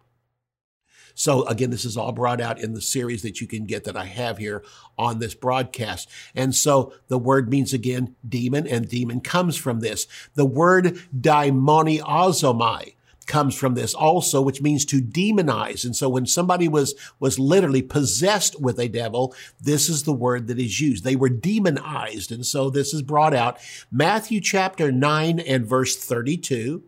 So 1.15 1.45
again, 1.47 1.71
this 1.71 1.85
is 1.85 1.97
all 1.97 2.11
brought 2.11 2.41
out 2.41 2.59
in 2.59 2.73
the 2.73 2.81
series 2.81 3.23
that 3.23 3.41
you 3.41 3.47
can 3.47 3.65
get 3.65 3.85
that 3.85 3.97
I 3.97 4.05
have 4.05 4.37
here 4.37 4.63
on 4.97 5.19
this 5.19 5.33
broadcast. 5.33 6.09
And 6.35 6.53
so 6.53 6.93
the 7.07 7.17
word 7.17 7.49
means 7.49 7.73
again 7.73 8.15
demon 8.27 8.67
and 8.67 8.87
demon 8.87 9.21
comes 9.21 9.57
from 9.57 9.79
this. 9.79 10.07
The 10.35 10.45
word 10.45 10.99
daimonizomai 11.17 12.95
comes 13.25 13.55
from 13.55 13.73
this 13.73 13.93
also, 13.93 14.41
which 14.41 14.61
means 14.61 14.85
to 14.85 15.01
demonize. 15.01 15.83
And 15.83 15.95
so 15.95 16.09
when 16.09 16.25
somebody 16.25 16.67
was, 16.67 16.93
was 17.19 17.39
literally 17.39 17.81
possessed 17.81 18.61
with 18.61 18.79
a 18.79 18.87
devil, 18.87 19.33
this 19.59 19.89
is 19.89 20.03
the 20.03 20.13
word 20.13 20.47
that 20.47 20.59
is 20.59 20.79
used. 20.79 21.03
They 21.03 21.15
were 21.15 21.29
demonized. 21.29 22.31
And 22.31 22.45
so 22.45 22.69
this 22.69 22.93
is 22.93 23.01
brought 23.01 23.33
out 23.33 23.57
Matthew 23.91 24.41
chapter 24.41 24.91
9 24.91 25.39
and 25.39 25.65
verse 25.65 25.95
32 25.95 26.83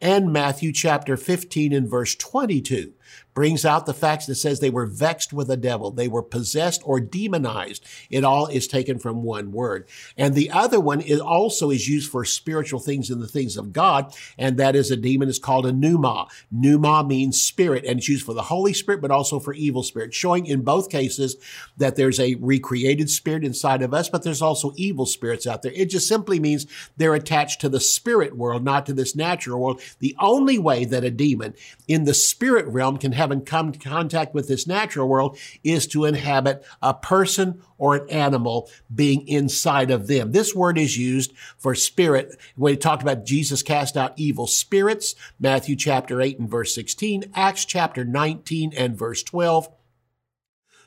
and 0.00 0.32
Matthew 0.32 0.72
chapter 0.72 1.16
15 1.16 1.72
and 1.72 1.88
verse 1.88 2.14
22 2.14 2.92
brings 3.36 3.66
out 3.66 3.84
the 3.84 3.92
facts 3.92 4.24
that 4.24 4.34
says 4.34 4.58
they 4.58 4.70
were 4.70 4.86
vexed 4.86 5.30
with 5.30 5.50
a 5.50 5.58
devil. 5.58 5.90
They 5.90 6.08
were 6.08 6.22
possessed 6.22 6.80
or 6.86 7.00
demonized. 7.00 7.84
It 8.08 8.24
all 8.24 8.46
is 8.46 8.66
taken 8.66 8.98
from 8.98 9.22
one 9.22 9.52
word. 9.52 9.86
And 10.16 10.34
the 10.34 10.50
other 10.50 10.80
one 10.80 11.02
is 11.02 11.20
also 11.20 11.70
is 11.70 11.86
used 11.86 12.10
for 12.10 12.24
spiritual 12.24 12.80
things 12.80 13.10
and 13.10 13.20
the 13.20 13.28
things 13.28 13.58
of 13.58 13.74
God. 13.74 14.14
And 14.38 14.56
that 14.56 14.74
is 14.74 14.90
a 14.90 14.96
demon 14.96 15.28
is 15.28 15.38
called 15.38 15.66
a 15.66 15.72
pneuma. 15.72 16.28
Pneuma 16.50 17.04
means 17.04 17.38
spirit 17.38 17.84
and 17.84 17.98
it's 17.98 18.08
used 18.08 18.24
for 18.24 18.32
the 18.32 18.44
Holy 18.44 18.72
Spirit, 18.72 19.02
but 19.02 19.10
also 19.10 19.38
for 19.38 19.52
evil 19.52 19.82
spirit, 19.82 20.14
showing 20.14 20.46
in 20.46 20.62
both 20.62 20.88
cases 20.88 21.36
that 21.76 21.94
there's 21.94 22.18
a 22.18 22.36
recreated 22.36 23.10
spirit 23.10 23.44
inside 23.44 23.82
of 23.82 23.92
us, 23.92 24.08
but 24.08 24.22
there's 24.22 24.40
also 24.40 24.72
evil 24.76 25.04
spirits 25.04 25.46
out 25.46 25.60
there. 25.60 25.72
It 25.72 25.90
just 25.90 26.08
simply 26.08 26.40
means 26.40 26.66
they're 26.96 27.14
attached 27.14 27.60
to 27.60 27.68
the 27.68 27.80
spirit 27.80 28.34
world, 28.34 28.64
not 28.64 28.86
to 28.86 28.94
this 28.94 29.14
natural 29.14 29.60
world. 29.60 29.82
The 29.98 30.16
only 30.18 30.58
way 30.58 30.86
that 30.86 31.04
a 31.04 31.10
demon 31.10 31.52
in 31.86 32.04
the 32.04 32.14
spirit 32.14 32.66
realm 32.68 32.96
can 32.96 33.12
have 33.12 33.25
have 33.26 33.32
in 33.32 33.78
contact 33.78 34.34
with 34.34 34.48
this 34.48 34.66
natural 34.66 35.08
world 35.08 35.38
is 35.64 35.86
to 35.88 36.04
inhabit 36.04 36.64
a 36.82 36.94
person 36.94 37.62
or 37.78 37.96
an 37.96 38.10
animal 38.10 38.70
being 38.94 39.26
inside 39.28 39.90
of 39.90 40.06
them. 40.06 40.32
This 40.32 40.54
word 40.54 40.78
is 40.78 40.96
used 40.96 41.32
for 41.58 41.74
spirit. 41.74 42.36
When 42.54 42.72
we 42.72 42.76
talked 42.76 43.02
about 43.02 43.24
Jesus 43.24 43.62
cast 43.62 43.96
out 43.96 44.14
evil 44.16 44.46
spirits, 44.46 45.14
Matthew 45.38 45.76
chapter 45.76 46.20
8 46.20 46.38
and 46.38 46.50
verse 46.50 46.74
16, 46.74 47.32
Acts 47.34 47.64
chapter 47.64 48.04
19 48.04 48.72
and 48.76 48.96
verse 48.96 49.22
12, 49.22 49.68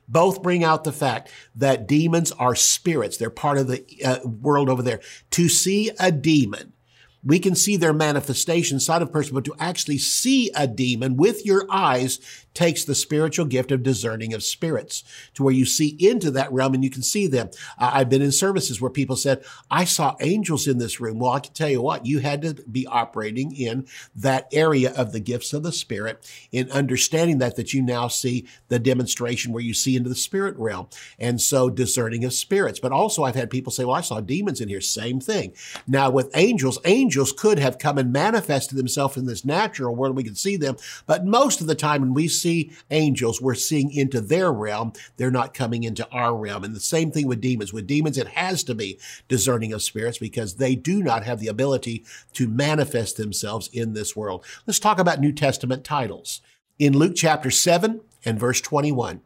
both 0.08 0.42
bring 0.42 0.64
out 0.64 0.84
the 0.84 0.92
fact 0.92 1.30
that 1.56 1.88
demons 1.88 2.32
are 2.34 2.56
spirits. 2.56 3.18
They're 3.18 3.30
part 3.30 3.60
of 3.60 3.68
the 3.68 3.86
uh, 4.04 4.20
world 4.28 4.70
over 4.70 4.82
there. 4.82 5.02
To 5.32 5.48
see 5.48 5.92
a 6.00 6.12
demon 6.12 6.74
we 7.24 7.40
can 7.40 7.56
see 7.56 7.76
their 7.76 7.94
manifestation 7.94 8.76
inside 8.76 9.02
of 9.02 9.12
person, 9.12 9.36
but 9.36 9.46
to 9.46 9.56
actually 9.60 9.98
see 9.98 10.52
a 10.56 10.68
demon 10.68 11.18
with 11.18 11.46
your 11.46 11.66
eyes 11.70 12.20
takes 12.54 12.84
the 12.84 12.96
spiritual 12.96 13.46
gift 13.46 13.72
of 13.72 13.84
discerning 13.84 14.34
of 14.34 14.44
spirits 14.44 15.04
to 15.34 15.44
where 15.44 15.54
you 15.54 15.66
see 15.66 15.96
into 16.00 16.32
that 16.32 16.52
realm 16.52 16.74
and 16.74 16.84
you 16.84 16.90
can 16.90 17.04
see 17.04 17.28
them. 17.28 17.50
I've 17.78 18.10
been 18.10 18.22
in 18.22 18.32
services 18.32 18.82
where 18.82 18.90
people 18.90 19.16
said, 19.16 19.44
I 19.70 19.86
saw 19.86 20.16
angels 20.20 20.68
in 20.68 20.78
this 20.78 21.00
room. 21.00 21.20
Well, 21.20 21.32
I 21.32 21.40
can 21.40 21.54
tell 21.54 21.70
you 21.70 21.82
what, 21.82 22.06
you 22.06 22.20
had 22.20 22.42
to 22.42 22.56
be 22.64 22.88
operating 22.88 23.56
in 23.56 23.88
that 24.16 24.48
area 24.52 24.94
of 24.94 25.12
the 25.12 25.20
gifts 25.20 25.54
of 25.54 25.64
the 25.64 25.72
spirit 25.72 26.30
in 26.52 26.72
understanding 26.72 27.38
that, 27.38 27.56
that 27.56 27.74
you 27.74 27.82
now 27.82 28.08
see 28.08 28.48
the 28.68 28.80
demonstration 28.80 29.54
where 29.54 29.64
you 29.64 29.74
see 29.74 29.96
into 29.96 30.10
the 30.10 30.16
spirit 30.16 30.58
realm. 30.58 30.88
And 31.20 31.40
so 31.40 31.70
discerning 31.70 32.26
of 32.26 32.34
spirits. 32.34 32.80
But 32.80 32.92
also 32.92 33.24
I've 33.24 33.36
had 33.36 33.50
people 33.50 33.72
say, 33.72 33.86
well, 33.86 33.96
I 33.96 34.02
saw 34.02 34.22
demons 34.22 34.60
in 34.60 34.70
here. 34.70 34.82
Same 34.82 35.20
thing. 35.20 35.54
Now 35.88 36.10
with 36.10 36.32
angels, 36.36 36.80
angels 36.84 37.09
could 37.38 37.60
have 37.60 37.78
come 37.78 37.98
and 37.98 38.12
manifested 38.12 38.78
themselves 38.78 39.18
in 39.18 39.26
this 39.26 39.46
natural 39.46 39.96
world. 39.96 40.16
We 40.16 40.24
can 40.24 40.36
see 40.36 40.58
them. 40.58 40.78
But 41.06 41.26
most 41.26 41.62
of 41.62 41.68
the 41.68 41.76
time 41.76 42.02
when 42.02 42.14
we 42.14 42.28
see 42.28 42.72
angels, 42.92 43.42
we're 43.42 43.56
seeing 43.56 43.92
into 43.92 44.22
their 44.22 44.52
realm. 44.52 44.94
They're 45.18 45.32
not 45.32 45.54
coming 45.54 45.84
into 45.84 46.08
our 46.12 46.36
realm. 46.36 46.64
And 46.64 46.76
the 46.76 46.80
same 46.80 47.12
thing 47.12 47.28
with 47.28 47.42
demons. 47.42 47.74
With 47.74 47.88
demons, 47.88 48.18
it 48.18 48.28
has 48.30 48.64
to 48.66 48.76
be 48.76 49.00
discerning 49.28 49.74
of 49.74 49.82
spirits 49.82 50.18
because 50.18 50.56
they 50.56 50.76
do 50.76 51.02
not 51.04 51.24
have 51.24 51.40
the 51.40 51.48
ability 51.48 52.06
to 52.34 52.48
manifest 52.48 53.18
themselves 53.18 53.70
in 53.74 53.94
this 53.94 54.16
world. 54.16 54.46
Let's 54.66 54.80
talk 54.80 55.00
about 55.00 55.20
New 55.20 55.32
Testament 55.32 55.84
titles. 55.84 56.42
In 56.78 56.98
Luke 56.98 57.14
chapter 57.16 57.52
7 57.52 58.02
and 58.26 58.40
verse 58.40 58.62
21, 58.62 59.22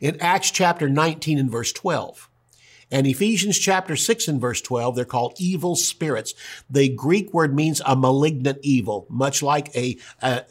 in 0.00 0.20
Acts 0.20 0.50
chapter 0.50 0.88
19 0.88 1.38
and 1.38 1.50
verse 1.50 1.72
12, 1.72 2.28
and 2.90 3.06
Ephesians 3.06 3.58
chapter 3.58 3.96
6 3.96 4.28
and 4.28 4.40
verse 4.40 4.60
12, 4.60 4.94
they're 4.94 5.04
called 5.04 5.34
evil 5.38 5.74
spirits. 5.74 6.34
The 6.70 6.88
Greek 6.88 7.34
word 7.34 7.54
means 7.54 7.82
a 7.84 7.96
malignant 7.96 8.58
evil, 8.62 9.06
much 9.08 9.42
like 9.42 9.74
a, 9.74 9.98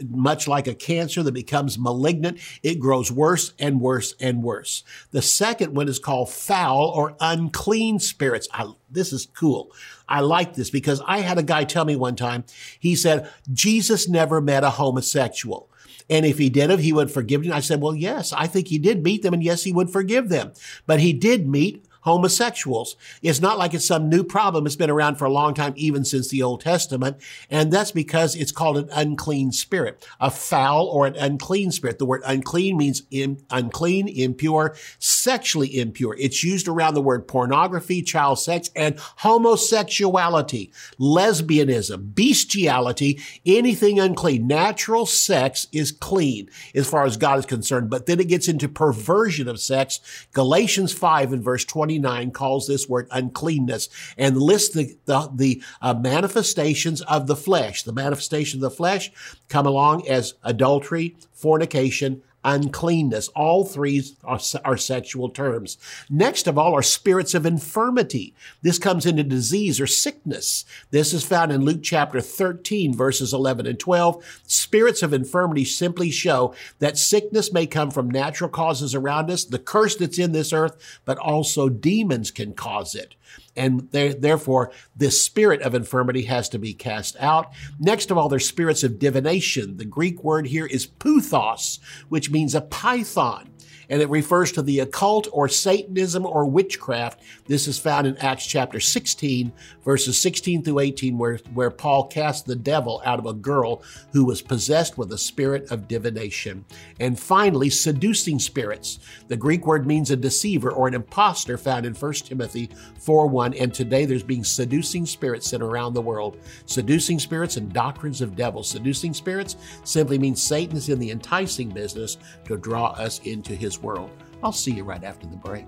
much 0.10 0.48
like 0.48 0.68
a 0.68 0.76
cancer 0.76 1.24
that 1.24 1.32
becomes 1.32 1.80
malignant. 1.80 2.40
It 2.62 2.80
grows 2.80 3.10
worse 3.10 3.54
and 3.58 3.80
worse 3.80 4.16
and 4.20 4.44
worse. 4.44 4.84
The 5.12 5.22
second 5.22 5.76
one 5.76 5.88
is 5.88 5.98
called 5.98 6.30
foul 6.30 6.90
or 6.90 7.16
unclean 7.22 8.00
spirits. 8.00 8.50
I, 8.54 8.70
this 8.90 9.14
is 9.14 9.28
cool. 9.28 9.72
I 10.08 10.20
like 10.20 10.56
this 10.56 10.70
because 10.70 11.02
I 11.08 11.20
had 11.20 11.38
a 11.38 11.44
guy 11.44 11.64
tell 11.64 11.86
me 11.86 11.96
one 11.96 12.18
time, 12.18 12.44
he 12.80 12.96
said, 12.96 13.32
Jesus 13.54 14.10
never 14.10 14.42
met 14.42 14.64
a 14.64 14.72
homosexual. 14.72 15.70
And 16.10 16.26
if 16.26 16.38
he 16.38 16.50
did 16.50 16.70
have, 16.70 16.80
he 16.80 16.94
would 16.94 17.10
forgive 17.10 17.44
them. 17.44 17.54
I 17.54 17.62
said, 17.62 17.82
well, 17.82 17.96
yes, 17.96 18.32
I 18.32 18.48
think 18.48 18.68
he 18.68 18.78
did 18.78 19.04
meet 19.04 19.24
them 19.24 19.34
and 19.34 19.44
yes, 19.44 19.64
he 19.64 19.72
would 19.72 19.90
forgive 19.90 20.30
them. 20.30 20.54
But 20.86 21.00
he 21.00 21.14
did 21.14 21.48
meet 21.48 21.85
homosexuals. 22.06 22.96
It's 23.24 23.42
not 23.42 23.58
like 23.58 23.74
it's 23.74 23.88
some 23.88 24.10
new 24.10 24.24
problem. 24.24 24.68
It's 24.68 24.76
been 24.76 24.92
around 24.92 25.16
for 25.16 25.26
a 25.26 25.32
long 25.32 25.56
time, 25.56 25.74
even 25.76 26.06
since 26.06 26.30
the 26.30 26.44
Old 26.44 26.62
Testament. 26.62 27.18
And 27.50 27.74
that's 27.74 27.92
because 27.92 28.36
it's 28.36 28.52
called 28.52 28.78
an 28.78 28.90
unclean 28.94 29.52
spirit, 29.52 30.08
a 30.20 30.30
foul 30.30 30.86
or 30.86 31.08
an 31.08 31.16
unclean 31.16 31.72
spirit. 31.72 31.98
The 31.98 32.06
word 32.06 32.22
unclean 32.24 32.78
means 32.78 33.02
in, 33.10 33.42
unclean, 33.50 34.08
impure, 34.08 34.76
sexually 35.00 35.80
impure. 35.80 36.16
It's 36.20 36.44
used 36.44 36.68
around 36.68 36.94
the 36.94 37.02
word 37.02 37.28
pornography, 37.28 38.04
child 38.04 38.38
sex, 38.38 38.70
and 38.76 38.98
homosexuality, 38.98 40.72
lesbianism, 41.00 42.14
bestiality, 42.14 43.20
anything 43.48 44.00
unclean. 44.00 44.46
Natural 44.46 45.08
sex 45.08 45.68
is 45.72 45.92
clean 45.92 46.52
as 46.76 46.88
far 46.88 47.06
as 47.06 47.18
God 47.18 47.40
is 47.40 47.48
concerned, 47.48 47.90
but 47.90 48.06
then 48.06 48.20
it 48.20 48.28
gets 48.28 48.48
into 48.48 48.70
perversion 48.70 49.48
of 49.48 49.60
sex. 49.60 50.00
Galatians 50.34 50.94
5 50.94 51.34
and 51.34 51.44
verse 51.44 51.66
20 51.66 51.95
29 52.00 52.32
calls 52.32 52.68
this 52.68 52.90
word 52.90 53.08
uncleanness 53.12 53.90
and 54.18 54.38
lists 54.38 54.76
the, 54.76 54.98
the, 55.06 55.30
the 55.34 55.64
uh, 55.82 55.94
manifestations 55.94 57.02
of 57.02 57.28
the 57.28 57.36
flesh. 57.36 57.84
The 57.84 57.94
manifestation 57.94 58.58
of 58.58 58.62
the 58.62 58.76
flesh 58.76 59.12
come 59.50 59.66
along 59.66 60.08
as 60.08 60.34
adultery, 60.44 61.16
fornication, 61.34 62.22
uncleanness. 62.46 63.28
All 63.30 63.66
three 63.66 64.04
are, 64.24 64.40
are, 64.64 64.78
sexual 64.78 65.30
terms. 65.30 65.78
Next 66.10 66.48
of 66.48 66.58
all 66.58 66.74
are 66.74 66.84
spirits 66.84 67.34
of 67.34 67.46
infirmity. 67.46 68.36
This 68.62 68.78
comes 68.78 69.06
into 69.06 69.24
disease 69.24 69.82
or 69.82 69.88
sickness. 69.88 70.64
This 70.92 71.12
is 71.12 71.26
found 71.26 71.52
in 71.52 71.66
Luke 71.66 71.82
chapter 71.82 72.22
13, 72.22 72.94
verses 72.94 73.34
11 73.34 73.66
and 73.66 73.80
12. 73.80 74.42
Spirits 74.46 75.02
of 75.02 75.12
infirmity 75.12 75.66
simply 75.66 76.12
show 76.12 76.54
that 76.80 76.98
sickness 76.98 77.52
may 77.52 77.66
come 77.66 77.90
from 77.90 78.10
natural 78.10 78.50
causes 78.50 78.94
around 78.94 79.32
us, 79.32 79.44
the 79.44 79.60
curse 79.60 79.96
that's 79.96 80.20
in 80.20 80.32
this 80.32 80.54
earth, 80.54 81.02
but 81.04 81.18
also 81.18 81.68
demons 81.68 82.30
can 82.30 82.54
cause 82.54 82.94
it 82.94 83.16
and 83.56 83.90
therefore 83.92 84.72
this 84.96 85.24
spirit 85.24 85.62
of 85.62 85.74
infirmity 85.74 86.24
has 86.24 86.50
to 86.50 86.60
be 86.60 86.74
cast 86.74 87.16
out. 87.20 87.54
Next 87.80 88.12
of 88.12 88.18
all, 88.18 88.30
there's 88.30 88.48
spirits 88.48 88.84
of 88.84 89.00
divination. 89.00 89.78
The 89.78 89.86
Greek 89.86 90.24
word 90.24 90.48
here 90.48 90.66
is 90.66 90.88
puthos, 90.88 91.80
which 92.10 92.32
means 92.32 92.56
a 92.56 92.62
python 92.62 93.50
and 93.90 94.02
it 94.02 94.10
refers 94.10 94.52
to 94.54 94.62
the 94.62 94.80
occult 94.80 95.28
or 95.32 95.48
Satanism 95.48 96.26
or 96.26 96.46
witchcraft. 96.46 97.22
This 97.48 97.68
is 97.68 97.80
found 97.80 98.08
in 98.08 98.18
Acts 98.18 98.46
chapter 98.46 98.80
16, 98.80 99.52
verses 99.84 100.20
16 100.20 100.64
through 100.64 100.80
18, 100.80 101.18
where, 101.18 101.38
where 101.54 101.72
Paul 101.72 102.08
cast 102.08 102.46
the 102.46 102.56
devil 102.56 103.02
out 103.06 103.20
of 103.20 103.26
a 103.26 103.34
girl 103.34 103.84
who 104.12 104.26
was 104.26 104.42
possessed 104.42 104.98
with 104.98 105.12
a 105.12 105.18
spirit 105.18 105.72
of 105.72 105.88
divination. 105.88 106.66
And 107.00 107.20
finally, 107.20 107.70
seducing 107.70 108.40
spirits. 108.40 109.00
The 109.28 109.38
Greek 109.38 109.66
word 109.66 109.86
means 109.86 110.12
a 110.12 110.16
deceiver 110.16 110.72
or 110.72 110.88
an 110.88 110.94
impostor 110.94 111.58
found 111.58 111.86
in 111.86 111.94
1 111.94 112.14
Timothy 112.14 112.70
4 113.00 113.28
1. 113.28 113.54
And 113.56 113.74
today 113.74 114.06
there's 114.06 114.24
being 114.24 114.44
seducing 114.44 115.06
spirits 115.06 115.50
sent 115.50 115.64
around 115.64 115.94
the 115.94 116.02
world. 116.02 116.38
Seducing 116.66 117.20
spirits 117.20 117.58
and 117.58 117.72
doctrines 117.72 118.22
of 118.22 118.36
devils. 118.36 118.70
Seducing 118.70 119.14
spirits 119.14 119.58
simply 119.84 120.18
means 120.18 120.42
Satan 120.42 120.78
is 120.78 120.90
in 120.90 121.00
the 121.00 121.12
enticing 121.12 121.70
business 121.70 122.18
to 122.46 122.58
draw 122.58 122.88
us 122.92 123.20
into 123.20 123.56
his 123.56 123.75
world. 123.82 124.12
I'll 124.44 124.52
see 124.52 124.72
you 124.72 124.84
right 124.84 125.04
after 125.04 125.28
the 125.28 125.38
break. 125.38 125.66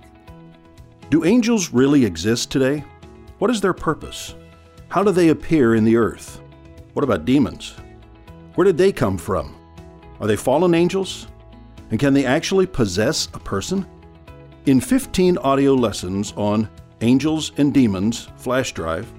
Do 1.10 1.26
angels 1.26 1.72
really 1.72 2.06
exist 2.06 2.52
today? 2.52 2.84
What 3.40 3.52
is 3.52 3.62
their 3.62 3.74
purpose? 3.74 4.36
How 4.90 5.04
do 5.04 5.12
they 5.12 5.30
appear 5.30 5.76
in 5.76 5.84
the 5.84 5.96
earth? 5.96 6.42
What 6.94 7.04
about 7.04 7.26
demons? 7.26 7.76
Where 8.56 8.66
did 8.66 8.78
they 8.78 8.92
come 8.92 9.18
from? 9.18 9.56
Are 10.20 10.28
they 10.28 10.36
fallen 10.36 10.74
angels? 10.74 11.28
And 11.92 12.00
can 12.00 12.14
they 12.14 12.26
actually 12.26 12.66
possess 12.66 13.28
a 13.34 13.40
person? 13.40 13.86
In 14.66 14.82
15 14.82 15.38
audio 15.38 15.74
lessons 15.74 16.34
on 16.36 16.70
Angels 17.02 17.52
and 17.58 17.74
Demons 17.74 18.28
flash 18.38 18.74
drive, 18.74 19.14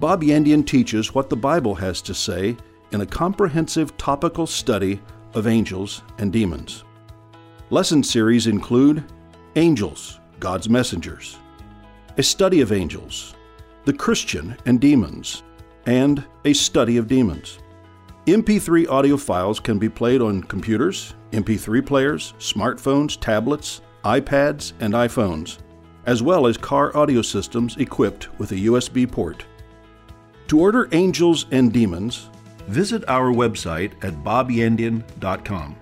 Bob 0.00 0.22
Yandian 0.22 0.66
teaches 0.66 1.14
what 1.14 1.28
the 1.28 1.36
Bible 1.36 1.74
has 1.74 2.00
to 2.02 2.14
say 2.14 2.56
in 2.92 3.02
a 3.02 3.06
comprehensive 3.06 3.96
topical 3.96 4.46
study 4.46 5.00
of 5.34 5.46
angels 5.46 6.02
and 6.18 6.32
demons. 6.32 6.84
Lesson 7.70 8.02
series 8.02 8.46
include 8.46 9.04
Angels, 9.54 10.20
God's 10.40 10.70
Messengers, 10.70 11.36
a 12.16 12.22
study 12.22 12.62
of 12.62 12.72
angels, 12.72 13.34
the 13.84 13.92
Christian 13.92 14.56
and 14.64 14.80
demons, 14.80 15.42
and 15.84 16.24
a 16.46 16.54
study 16.54 16.96
of 16.96 17.08
demons. 17.08 17.58
MP3 18.24 18.88
audio 18.88 19.18
files 19.18 19.60
can 19.60 19.78
be 19.78 19.90
played 19.90 20.22
on 20.22 20.42
computers, 20.44 21.14
MP3 21.32 21.84
players, 21.84 22.32
smartphones, 22.38 23.20
tablets, 23.20 23.82
iPads, 24.02 24.72
and 24.80 24.94
iPhones, 24.94 25.58
as 26.06 26.22
well 26.22 26.46
as 26.46 26.56
car 26.56 26.96
audio 26.96 27.20
systems 27.20 27.76
equipped 27.76 28.30
with 28.38 28.52
a 28.52 28.64
USB 28.64 29.10
port. 29.10 29.44
To 30.46 30.58
order 30.58 30.88
Angels 30.92 31.44
and 31.50 31.70
Demons, 31.70 32.30
visit 32.66 33.04
our 33.08 33.30
website 33.30 33.92
at 34.02 34.14
bobyandian.com 34.24 35.76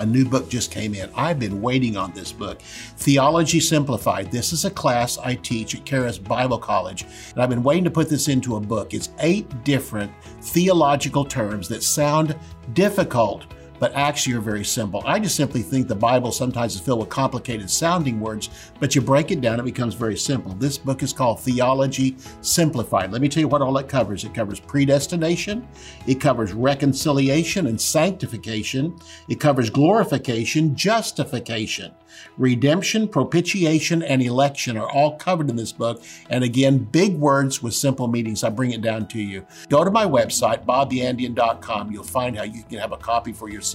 a 0.00 0.06
new 0.06 0.24
book 0.24 0.48
just 0.48 0.70
came 0.70 0.94
in. 0.94 1.10
I've 1.14 1.38
been 1.38 1.60
waiting 1.60 1.96
on 1.96 2.12
this 2.12 2.32
book, 2.32 2.60
Theology 2.62 3.60
Simplified. 3.60 4.32
This 4.32 4.52
is 4.52 4.64
a 4.64 4.70
class 4.70 5.18
I 5.18 5.36
teach 5.36 5.74
at 5.74 5.84
Charis 5.84 6.18
Bible 6.18 6.58
College, 6.58 7.04
and 7.32 7.42
I've 7.42 7.50
been 7.50 7.62
waiting 7.62 7.84
to 7.84 7.90
put 7.90 8.08
this 8.08 8.28
into 8.28 8.56
a 8.56 8.60
book. 8.60 8.94
It's 8.94 9.10
eight 9.20 9.46
different 9.62 10.10
theological 10.40 11.24
terms 11.24 11.68
that 11.68 11.82
sound 11.82 12.36
difficult 12.72 13.46
but 13.80 13.92
actually 13.94 14.36
are 14.36 14.40
very 14.40 14.64
simple. 14.64 15.02
I 15.06 15.18
just 15.18 15.34
simply 15.34 15.62
think 15.62 15.88
the 15.88 15.94
Bible 15.96 16.30
sometimes 16.30 16.74
is 16.74 16.80
filled 16.80 17.00
with 17.00 17.08
complicated 17.08 17.68
sounding 17.68 18.20
words, 18.20 18.50
but 18.78 18.94
you 18.94 19.00
break 19.00 19.32
it 19.32 19.40
down, 19.40 19.58
it 19.58 19.64
becomes 19.64 19.94
very 19.94 20.16
simple. 20.16 20.52
This 20.52 20.78
book 20.78 21.02
is 21.02 21.12
called 21.12 21.40
Theology 21.40 22.16
Simplified. 22.42 23.10
Let 23.10 23.22
me 23.22 23.28
tell 23.28 23.40
you 23.40 23.48
what 23.48 23.62
all 23.62 23.76
it 23.78 23.88
covers. 23.88 24.22
It 24.22 24.34
covers 24.34 24.60
predestination, 24.60 25.66
it 26.06 26.20
covers 26.20 26.52
reconciliation 26.52 27.66
and 27.66 27.80
sanctification, 27.80 28.96
it 29.28 29.40
covers 29.40 29.70
glorification, 29.70 30.76
justification. 30.76 31.92
Redemption, 32.36 33.08
propitiation, 33.08 34.02
and 34.02 34.20
election 34.20 34.76
are 34.76 34.90
all 34.90 35.16
covered 35.16 35.48
in 35.48 35.56
this 35.56 35.72
book. 35.72 36.02
And 36.28 36.42
again, 36.42 36.78
big 36.78 37.16
words 37.16 37.62
with 37.62 37.72
simple 37.72 38.08
meanings. 38.08 38.42
I 38.42 38.50
bring 38.50 38.72
it 38.72 38.82
down 38.82 39.06
to 39.08 39.22
you. 39.22 39.46
Go 39.68 39.84
to 39.84 39.90
my 39.90 40.04
website, 40.04 40.66
bobyandian.com. 40.66 41.92
You'll 41.92 42.02
find 42.02 42.36
how 42.36 42.42
you 42.42 42.64
can 42.64 42.78
have 42.78 42.92
a 42.92 42.96
copy 42.96 43.32
for 43.32 43.48
yourself. 43.48 43.69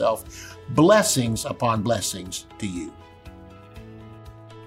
Blessings 0.70 1.46
upon 1.46 1.82
blessings 1.82 2.48
to 2.60 2.68
you. 2.68 2.94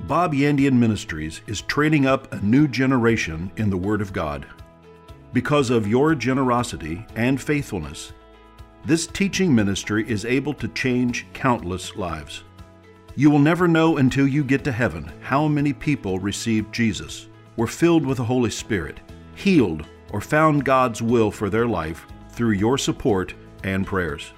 Bob 0.03 0.33
Yandian 0.33 0.75
Ministries 0.75 1.41
is 1.47 1.63
training 1.63 2.07
up 2.07 2.33
a 2.33 2.41
new 2.41 2.69
generation 2.69 3.51
in 3.57 3.69
the 3.69 3.77
Word 3.77 4.01
of 4.01 4.13
God. 4.13 4.47
Because 5.33 5.71
of 5.71 5.87
your 5.87 6.15
generosity 6.15 7.05
and 7.17 7.41
faithfulness, 7.41 8.13
this 8.85 9.07
teaching 9.07 9.55
ministry 9.55 10.09
is 10.09 10.25
able 10.25 10.55
to 10.55 10.69
change 10.69 11.27
countless 11.35 11.97
lives. 11.97 12.45
You 13.17 13.29
will 13.29 13.41
never 13.41 13.67
know 13.69 13.97
until 13.97 14.27
you 14.27 14.45
get 14.45 14.65
to 14.65 14.73
heaven 14.73 15.13
how 15.21 15.49
many 15.49 15.73
people 15.73 16.19
received 16.21 16.73
Jesus, 16.73 17.27
were 17.57 17.67
filled 17.67 18.07
with 18.07 18.19
the 18.19 18.25
Holy 18.25 18.51
Spirit, 18.51 19.01
healed, 19.35 19.85
or 20.13 20.21
found 20.21 20.65
God's 20.65 21.03
will 21.03 21.31
for 21.31 21.51
their 21.51 21.67
life 21.67 22.07
through 22.31 22.53
your 22.53 22.79
support 22.79 23.35
and 23.65 23.87
prayers. 23.87 24.33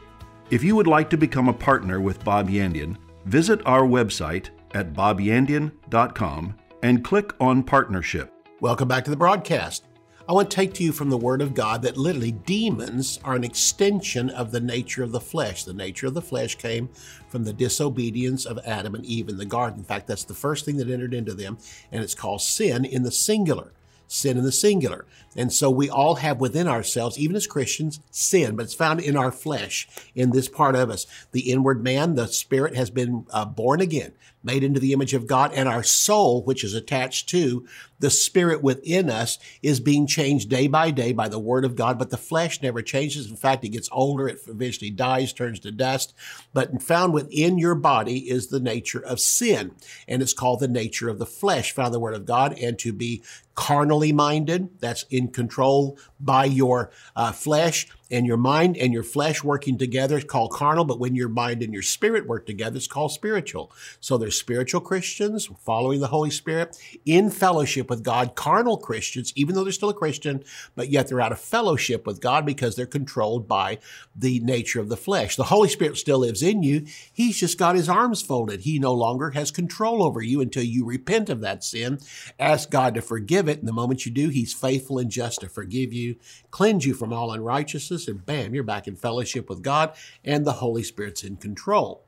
If 0.51 0.65
you 0.65 0.75
would 0.75 0.89
like 0.89 1.09
to 1.11 1.17
become 1.17 1.49
a 1.49 1.53
partner 1.53 2.01
with 2.01 2.25
Bob 2.25 2.49
Yandian, 2.49 2.97
visit 3.25 3.65
our 3.67 3.83
website 3.83 4.51
at 4.75 4.93
bobyandian.com 4.93 6.55
and 6.83 7.05
click 7.05 7.33
on 7.41 7.63
Partnership. 7.63 8.33
Welcome 8.61 8.89
back 8.89 9.05
to 9.05 9.11
the 9.11 9.17
broadcast. 9.17 9.85
I 10.29 10.33
want 10.33 10.51
to 10.51 10.55
take 10.57 10.75
to 10.75 10.83
you 10.83 10.91
from 10.91 11.09
the 11.09 11.17
Word 11.17 11.41
of 11.41 11.55
God 11.55 11.83
that 11.83 11.97
literally 11.97 12.33
demons 12.33 13.21
are 13.23 13.37
an 13.37 13.45
extension 13.45 14.29
of 14.31 14.51
the 14.51 14.59
nature 14.59 15.05
of 15.05 15.13
the 15.13 15.21
flesh. 15.21 15.63
The 15.63 15.73
nature 15.73 16.09
of 16.09 16.15
the 16.15 16.21
flesh 16.21 16.57
came 16.57 16.89
from 17.29 17.45
the 17.45 17.53
disobedience 17.53 18.45
of 18.45 18.59
Adam 18.67 18.97
and 18.97 19.05
Eve 19.05 19.29
in 19.29 19.37
the 19.37 19.45
garden. 19.45 19.79
In 19.79 19.85
fact, 19.85 20.09
that's 20.09 20.25
the 20.25 20.35
first 20.35 20.65
thing 20.65 20.79
that 20.79 20.91
entered 20.91 21.15
into 21.15 21.33
them, 21.33 21.59
and 21.93 22.03
it's 22.03 22.17
called 22.17 22.43
sin 22.43 22.85
in 22.85 23.05
the 23.05 23.13
singular 23.13 23.73
sin 24.11 24.37
in 24.37 24.45
the 24.45 24.53
singular. 24.53 25.07
And 25.37 25.53
so 25.53 25.71
we 25.71 25.89
all 25.89 26.17
have 26.17 26.41
within 26.41 26.67
ourselves, 26.67 27.19
even 27.19 27.37
as 27.37 27.47
Christians, 27.47 28.01
sin, 28.11 28.57
but 28.57 28.65
it's 28.65 28.75
found 28.75 29.01
in 29.01 29.17
our 29.17 29.31
flesh, 29.31 29.89
in 30.15 30.31
this 30.31 30.49
part 30.49 30.75
of 30.75 30.91
us. 30.91 31.07
The 31.33 31.53
inward 31.53 31.85
man, 31.85 32.17
the 32.17 32.27
spirit 32.27 32.75
has 32.75 32.91
been 32.91 33.27
uh, 33.31 33.45
born 33.45 33.81
again, 33.81 34.13
made 34.43 34.65
into 34.65 34.81
the 34.81 34.93
image 34.93 35.15
of 35.15 35.27
God, 35.27 35.53
and 35.55 35.69
our 35.69 35.85
soul, 35.85 36.43
which 36.43 36.65
is 36.65 36.75
attached 36.75 37.29
to 37.29 37.67
the 38.01 38.11
spirit 38.11 38.63
within 38.63 39.11
us, 39.11 39.39
is 39.63 39.79
being 39.79 40.07
changed 40.07 40.49
day 40.49 40.67
by 40.67 40.91
day 40.91 41.13
by 41.13 41.29
the 41.29 41.39
word 41.39 41.65
of 41.65 41.77
God. 41.77 41.99
But 41.99 42.11
the 42.11 42.17
flesh 42.17 42.61
never 42.63 42.83
changes. 42.83 43.31
In 43.31 43.37
fact, 43.37 43.65
it 43.65 43.69
gets 43.69 43.91
older. 43.93 44.27
It 44.27 44.41
eventually 44.49 44.91
dies, 44.91 45.33
turns 45.33 45.61
to 45.61 45.71
dust. 45.71 46.15
But 46.55 46.83
found 46.83 47.13
within 47.13 47.59
your 47.59 47.75
body 47.75 48.31
is 48.31 48.49
the 48.49 48.61
nature 48.61 49.05
of 49.05 49.21
sin. 49.21 49.73
And 50.09 50.23
it's 50.23 50.33
called 50.33 50.61
the 50.61 50.69
nature 50.69 51.11
of 51.11 51.19
the 51.19 51.27
flesh, 51.27 51.73
found 51.73 51.89
in 51.89 51.93
the 51.93 52.01
word 52.01 52.15
of 52.15 52.25
God. 52.25 52.59
And 52.59 52.79
to 52.79 52.95
be 52.95 53.23
carnally 53.55 54.13
minded, 54.13 54.71
that's 54.81 55.05
in 55.11 55.20
control 55.29 55.99
by 56.19 56.45
your 56.45 56.91
uh, 57.17 57.33
flesh 57.33 57.89
and 58.11 58.27
your 58.27 58.37
mind 58.37 58.77
and 58.77 58.93
your 58.93 59.03
flesh 59.03 59.45
working 59.45 59.79
together 59.79 60.19
is 60.19 60.25
called 60.25 60.51
carnal, 60.51 60.85
but 60.85 60.99
when 60.99 61.15
your 61.15 61.29
mind 61.29 61.63
and 61.63 61.73
your 61.73 61.83
spirit 61.83 62.27
work 62.27 62.45
together, 62.45 62.77
it's 62.77 62.87
called 62.87 63.13
spiritual. 63.13 63.73
So 64.01 64.19
there's 64.19 64.39
spiritual 64.39 64.81
Christians 64.81 65.49
following 65.61 66.01
the 66.01 66.09
Holy 66.09 66.31
Spirit 66.31 66.77
in 67.07 67.31
fellowship 67.31 67.89
with 67.89 68.03
God, 68.03 68.35
carnal 68.35 68.77
Christians, 68.77 69.33
even 69.37 69.55
though 69.55 69.63
they're 69.63 69.73
still 69.73 69.91
a 69.91 69.95
Christian, 69.95 70.43
but 70.75 70.91
yet 70.91 71.09
they're 71.09 71.21
out 71.21 71.33
of 71.33 71.41
fellowship 71.41 72.07
with 72.07 72.21
God 72.21 72.45
because 72.45 72.75
they're 72.75 72.87
controlled 72.87 73.47
by 73.47 73.79
the 74.15 74.41
nature 74.41 74.81
of 74.81 74.89
the 74.89 74.97
flesh. 74.97 75.37
The 75.37 75.45
Holy 75.45 75.69
Spirit 75.69 75.97
still 75.97 76.19
lives 76.19 76.43
in 76.43 76.63
you. 76.63 76.87
He's 77.13 77.39
just 77.39 77.59
got 77.59 77.77
his 77.77 77.89
arms 77.89 78.23
folded. 78.23 78.63
He 78.63 78.79
no 78.79 78.93
longer 78.93 79.31
has 79.31 79.51
control 79.51 80.03
over 80.03 80.21
you 80.21 80.41
until 80.41 80.65
you 80.65 80.85
repent 80.85 81.31
of 81.31 81.41
that 81.41 81.63
sin, 81.63 81.99
ask 82.39 82.71
God 82.71 82.95
to 82.95 83.03
forgive 83.03 83.49
it. 83.49 83.61
And 83.61 83.69
the 83.69 83.73
moment 83.73 84.05
you 84.05 84.13
do, 84.13 84.29
he's 84.29 84.53
faithful 84.53 84.99
and 84.99 85.10
just 85.11 85.41
to 85.41 85.49
forgive 85.49 85.93
you, 85.93 86.17
cleanse 86.51 86.87
you 86.87 86.95
from 86.95 87.13
all 87.13 87.33
unrighteousness 87.33 88.09
and 88.09 88.25
bam, 88.25 88.55
you're 88.55 88.65
back 88.65 88.87
in 88.87 88.97
fellowship 88.97 89.49
with 89.49 89.63
God 89.63 89.95
and 90.25 90.45
the 90.45 90.55
Holy 90.55 90.83
Spirit's 90.83 91.25
in 91.25 91.37
control. 91.37 92.05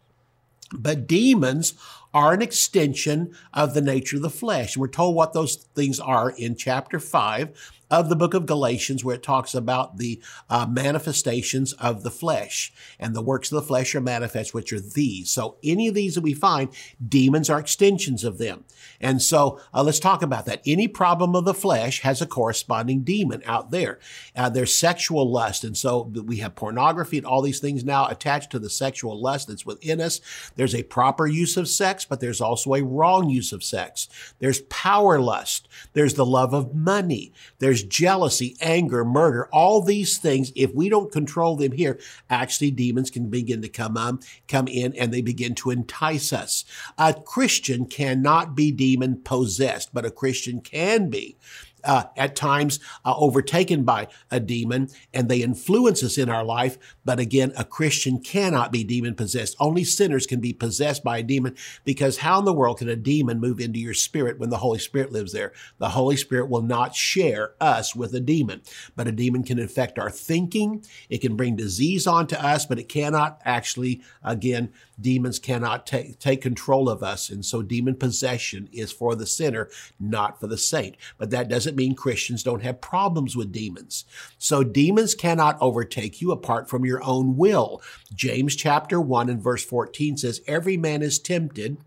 But 0.73 1.07
demons 1.07 1.75
are 2.15 2.33
an 2.33 2.43
extension 2.43 3.35
of 3.53 3.75
the 3.75 3.81
nature 3.81 4.17
of 4.17 4.23
the 4.23 4.31
flesh. 4.31 4.77
We're 4.77 4.89
told 4.89 5.15
what 5.15 5.33
those 5.33 5.57
things 5.75 5.99
are 5.99 6.31
in 6.31 6.57
chapter 6.57 6.99
5 6.99 7.73
of 7.93 8.09
the 8.09 8.17
book 8.17 8.33
of 8.33 8.47
Galatians, 8.47 9.05
where 9.05 9.17
it 9.17 9.23
talks 9.23 9.55
about 9.55 9.99
the 9.99 10.19
uh, 10.49 10.67
manifestations 10.67 11.75
of 11.75 12.03
the 12.03 12.11
flesh. 12.11 12.73
And 12.99 13.15
the 13.15 13.21
works 13.21 13.53
of 13.53 13.57
the 13.57 13.67
flesh 13.67 13.95
are 13.95 14.01
manifest, 14.01 14.55
which 14.55 14.73
are 14.73 14.81
these. 14.81 15.31
So 15.31 15.57
any 15.63 15.89
of 15.89 15.95
these 15.95 16.15
that 16.15 16.23
we 16.23 16.33
find, 16.33 16.71
demons 17.07 17.51
are 17.51 17.61
extensions 17.61 18.25
of 18.25 18.39
them. 18.39 18.65
And 18.99 19.21
so 19.21 19.61
uh, 19.75 19.83
let's 19.83 20.01
talk 20.01 20.23
about 20.23 20.47
that. 20.47 20.63
Any 20.65 20.89
problem 20.89 21.37
of 21.37 21.45
the 21.45 21.53
flesh 21.53 22.01
has 22.01 22.23
a 22.23 22.27
corresponding 22.27 23.03
demon 23.03 23.43
out 23.45 23.71
there. 23.71 23.99
Uh, 24.35 24.49
there's 24.49 24.75
sexual 24.75 25.31
lust. 25.31 25.63
And 25.63 25.77
so 25.77 26.11
we 26.25 26.39
have 26.39 26.55
pornography 26.55 27.19
and 27.19 27.27
all 27.27 27.43
these 27.43 27.61
things 27.61 27.85
now 27.85 28.09
attached 28.09 28.51
to 28.53 28.59
the 28.59 28.71
sexual 28.71 29.21
lust 29.21 29.49
that's 29.49 29.67
within 29.67 30.01
us. 30.01 30.23
There's 30.57 30.75
a 30.75 30.83
proper 30.85 31.27
use 31.27 31.59
of 31.59 31.69
sex, 31.69 32.02
but 32.05 32.21
there's 32.21 32.41
also 32.41 32.75
a 32.75 32.83
wrong 32.83 33.29
use 33.29 33.53
of 33.53 33.65
sex. 33.65 34.09
There's 34.39 34.63
power 34.63 35.21
lust. 35.21 35.69
There's 35.93 36.15
the 36.15 36.27
love 36.27 36.55
of 36.55 36.75
money. 36.75 37.33
There's 37.59 37.83
jealousy, 37.83 38.57
anger, 38.61 39.05
murder, 39.05 39.49
all 39.53 39.83
these 39.83 40.19
things, 40.19 40.53
if 40.55 40.75
we 40.75 40.89
don't 40.89 41.13
control 41.13 41.57
them 41.57 41.73
here, 41.73 41.99
actually 42.31 42.71
demons 42.71 43.11
can 43.11 43.29
begin 43.29 43.63
to 43.63 43.69
come 43.69 43.97
on, 43.97 44.21
come 44.49 44.69
in 44.69 44.95
and 44.97 45.13
they 45.13 45.23
begin 45.23 45.55
to 45.57 45.71
entice 45.71 46.33
us. 46.33 46.65
A 46.99 47.15
Christian 47.15 47.87
cannot 47.87 48.55
be 48.55 48.71
demon 48.71 49.21
possessed, 49.23 49.93
but 49.93 50.05
a 50.05 50.11
Christian 50.11 50.61
can 50.61 51.09
be 51.09 51.37
uh, 51.85 52.05
at 52.17 52.37
times 52.37 52.81
uh, 53.05 53.15
overtaken 53.17 53.85
by 53.85 54.09
a 54.31 54.41
demon 54.41 54.89
and 55.13 55.29
they 55.29 55.43
influence 55.43 56.03
us 56.03 56.19
in 56.19 56.29
our 56.29 56.45
life. 56.45 56.79
But 57.05 57.19
again, 57.19 57.53
a 57.57 57.65
Christian 57.65 58.21
cannot 58.21 58.73
be 58.73 58.85
demon 58.85 59.15
possessed. 59.15 59.57
Only 59.59 59.85
sinners 59.85 60.27
can 60.27 60.41
be 60.41 60.53
possessed 60.53 61.03
by 61.03 61.19
a 61.19 61.23
demon 61.23 61.57
because 61.85 62.19
how 62.19 62.39
in 62.39 62.45
the 62.45 62.53
world 62.53 62.79
can 62.79 62.89
a 62.89 62.97
demon 62.97 63.41
move 63.41 63.61
into 63.61 63.79
your 63.79 63.95
spirit 63.95 64.39
when 64.39 64.51
the 64.51 64.59
Holy 64.59 64.79
Spirit 64.79 65.13
lives 65.13 65.33
there? 65.33 65.53
The 65.79 65.91
Holy 65.91 66.17
Spirit 66.17 66.49
will 66.49 66.63
not 66.63 66.95
share 66.95 67.53
us 67.61 67.95
with 67.95 68.15
a 68.15 68.21
demon, 68.21 68.63
but 68.97 69.09
a 69.09 69.13
demon 69.13 69.43
can 69.45 69.59
infect 69.59 69.99
our 69.99 70.11
thinking. 70.11 70.85
It 71.09 71.21
can 71.21 71.37
bring 71.37 71.57
disease 71.57 72.07
onto 72.07 72.37
us, 72.37 72.67
but 72.67 72.79
it 72.79 72.89
cannot 72.89 73.41
actually, 73.45 74.03
again, 74.23 74.73
demons 75.01 75.39
cannot 75.39 75.87
take, 75.87 76.19
take 76.19 76.41
control 76.41 76.89
of 76.89 77.03
us. 77.03 77.29
And 77.29 77.45
so 77.45 77.63
demon 77.63 77.97
possession 77.97 78.69
is 78.73 78.93
for 78.93 79.15
the 79.15 79.27
sinner, 79.27 79.69
not 79.99 80.41
for 80.41 80.47
the 80.47 80.59
saint. 80.59 80.97
But 81.19 81.31
that 81.31 81.49
doesn't 81.49 81.72
mean 81.77 81.95
Christians 81.95 82.43
don't 82.43 82.63
have 82.63 82.81
problems 82.81 83.37
with 83.37 83.53
demons. 83.53 84.05
So 84.39 84.63
demons 84.63 85.15
cannot 85.15 85.59
overtake 85.61 86.21
you 86.21 86.33
apart 86.33 86.69
from 86.69 86.85
your 86.85 87.03
own 87.03 87.37
will. 87.37 87.83
James 88.15 88.57
chapter 88.57 89.01
1 89.01 89.29
and 89.29 89.43
verse 89.43 89.65
14 89.65 90.17
says, 90.19 90.41
Every 90.47 90.77
man 90.77 91.03
is 91.03 91.19
tempted 91.19 91.79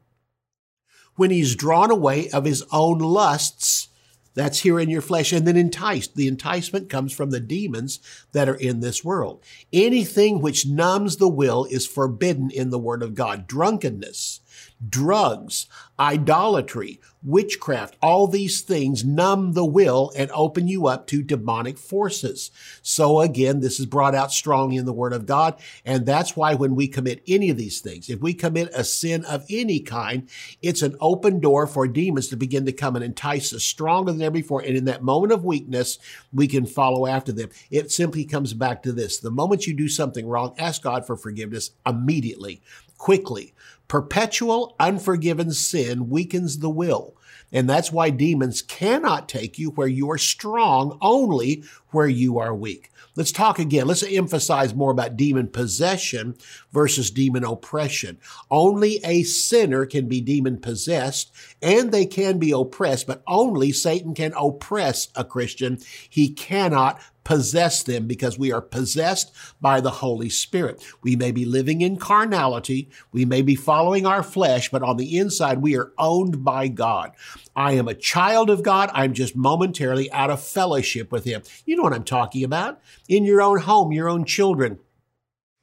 when 1.15 1.31
he's 1.31 1.55
drawn 1.55 1.91
away 1.91 2.29
of 2.29 2.45
his 2.45 2.63
own 2.71 2.99
lusts 2.99 3.89
that's 4.35 4.59
here 4.59 4.79
in 4.79 4.89
your 4.89 5.01
flesh 5.01 5.31
and 5.31 5.47
then 5.47 5.55
enticed. 5.55 6.15
The 6.15 6.27
enticement 6.27 6.89
comes 6.89 7.13
from 7.13 7.31
the 7.31 7.39
demons 7.39 7.99
that 8.33 8.49
are 8.49 8.55
in 8.55 8.81
this 8.81 9.03
world. 9.03 9.41
Anything 9.73 10.41
which 10.41 10.67
numbs 10.67 11.17
the 11.17 11.29
will 11.29 11.65
is 11.71 11.87
forbidden 11.87 12.51
in 12.51 12.69
the 12.69 12.77
word 12.77 13.01
of 13.01 13.15
God. 13.15 13.47
Drunkenness, 13.47 14.41
drugs, 14.87 15.67
idolatry, 15.97 16.99
witchcraft, 17.25 17.97
all 18.01 18.27
these 18.27 18.61
things 18.61 19.03
numb 19.03 19.53
the 19.53 19.65
will 19.65 20.11
and 20.15 20.29
open 20.31 20.67
you 20.67 20.87
up 20.87 21.07
to 21.07 21.23
demonic 21.23 21.77
forces. 21.77 22.51
So 22.81 23.19
again, 23.21 23.59
this 23.59 23.79
is 23.79 23.87
brought 23.87 24.13
out 24.13 24.31
strongly 24.31 24.77
in 24.77 24.85
the 24.85 24.93
word 24.93 25.11
of 25.11 25.25
God. 25.25 25.59
And 25.83 26.05
that's 26.05 26.37
why 26.37 26.53
when 26.53 26.75
we 26.75 26.87
commit 26.87 27.23
any 27.27 27.49
of 27.49 27.57
these 27.57 27.79
things, 27.81 28.09
if 28.09 28.21
we 28.21 28.33
commit 28.33 28.69
a 28.75 28.83
sin 28.83 29.25
of 29.25 29.43
any 29.49 29.79
kind, 29.79 30.29
it's 30.61 30.83
an 30.83 30.95
open 31.01 31.39
door 31.39 31.65
for 31.65 31.87
demons 31.87 32.27
to 32.27 32.37
begin 32.37 32.65
to 32.67 32.71
come 32.71 32.95
and 32.95 33.03
entice 33.03 33.53
us 33.53 33.63
stronger 33.63 34.11
than 34.11 34.21
ever 34.21 34.33
before. 34.33 34.61
And 34.61 34.77
in 34.77 34.85
that 34.85 35.03
moment 35.03 35.33
of 35.33 35.43
weakness, 35.43 35.97
we 36.31 36.47
can 36.47 36.65
follow 36.65 37.07
after 37.07 37.31
them. 37.31 37.49
It 37.71 37.91
simply 37.91 38.25
comes 38.25 38.53
back 38.53 38.83
to 38.83 38.91
this. 38.91 39.17
The 39.17 39.31
moment 39.31 39.65
you 39.65 39.73
do 39.73 39.89
something 39.89 40.27
wrong, 40.27 40.53
ask 40.59 40.83
God 40.83 41.07
for 41.07 41.17
forgiveness 41.17 41.71
immediately, 41.85 42.61
quickly. 42.97 43.53
Perpetual 43.87 44.75
unforgiven 44.79 45.51
sin 45.51 46.09
weakens 46.09 46.59
the 46.59 46.69
will. 46.69 47.15
And 47.51 47.69
that's 47.69 47.91
why 47.91 48.09
demons 48.09 48.61
cannot 48.61 49.29
take 49.29 49.59
you 49.59 49.69
where 49.71 49.87
you 49.87 50.09
are 50.11 50.17
strong, 50.17 50.97
only 51.01 51.63
where 51.91 52.07
you 52.07 52.39
are 52.39 52.55
weak. 52.55 52.91
Let's 53.15 53.31
talk 53.31 53.59
again. 53.59 53.87
Let's 53.87 54.03
emphasize 54.03 54.73
more 54.73 54.91
about 54.91 55.15
demon 55.15 55.47
possession 55.47 56.35
versus 56.73 57.11
demon 57.11 57.45
oppression. 57.45 58.17
Only 58.51 58.99
a 59.05 59.23
sinner 59.23 59.85
can 59.85 60.09
be 60.09 60.19
demon 60.19 60.57
possessed 60.57 61.31
and 61.61 61.91
they 61.91 62.05
can 62.05 62.39
be 62.39 62.51
oppressed, 62.51 63.07
but 63.07 63.23
only 63.25 63.71
Satan 63.71 64.13
can 64.13 64.33
oppress 64.37 65.07
a 65.15 65.23
Christian. 65.23 65.79
He 66.09 66.33
cannot 66.33 66.99
possess 67.25 67.83
them 67.83 68.07
because 68.07 68.39
we 68.39 68.53
are 68.53 68.61
possessed 68.61 69.33
by 69.59 69.81
the 69.81 69.91
Holy 69.91 70.29
Spirit. 70.29 70.81
We 71.03 71.17
may 71.17 71.33
be 71.33 71.43
living 71.43 71.81
in 71.81 71.97
carnality. 71.97 72.89
We 73.11 73.25
may 73.25 73.41
be 73.41 73.55
following 73.55 74.05
our 74.05 74.23
flesh, 74.23 74.69
but 74.69 74.83
on 74.83 74.95
the 74.95 75.17
inside, 75.17 75.61
we 75.61 75.75
are 75.75 75.91
owned 75.97 76.45
by 76.45 76.69
God. 76.69 77.11
I 77.53 77.73
am 77.73 77.89
a 77.89 77.95
child 77.95 78.49
of 78.49 78.63
God. 78.63 78.89
I'm 78.93 79.13
just 79.13 79.35
momentarily 79.35 80.09
out 80.13 80.29
of 80.29 80.41
fellowship 80.41 81.11
with 81.11 81.25
Him. 81.25 81.41
You 81.65 81.75
know 81.75 81.83
what 81.83 81.93
I'm 81.93 82.05
talking 82.05 82.45
about. 82.45 82.79
In 83.09 83.25
your 83.25 83.41
own 83.41 83.59
home, 83.59 83.91
your 83.91 84.07
own 84.07 84.23
children. 84.23 84.79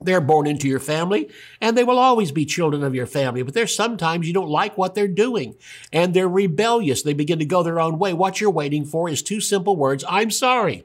They're 0.04 0.20
born 0.20 0.48
into 0.48 0.66
your 0.66 0.80
family 0.80 1.30
and 1.60 1.78
they 1.78 1.84
will 1.84 1.98
always 1.98 2.32
be 2.32 2.44
children 2.44 2.82
of 2.82 2.92
your 2.92 3.06
family. 3.06 3.42
But 3.42 3.54
there's 3.54 3.74
sometimes 3.74 4.26
you 4.26 4.34
don't 4.34 4.48
like 4.48 4.76
what 4.76 4.96
they're 4.96 5.06
doing 5.06 5.54
and 5.92 6.12
they're 6.12 6.28
rebellious. 6.28 7.02
They 7.02 7.12
begin 7.12 7.38
to 7.38 7.44
go 7.44 7.62
their 7.62 7.78
own 7.78 8.00
way. 8.00 8.12
What 8.12 8.40
you're 8.40 8.50
waiting 8.50 8.84
for 8.84 9.08
is 9.08 9.22
two 9.22 9.40
simple 9.40 9.76
words. 9.76 10.04
I'm 10.08 10.32
sorry. 10.32 10.84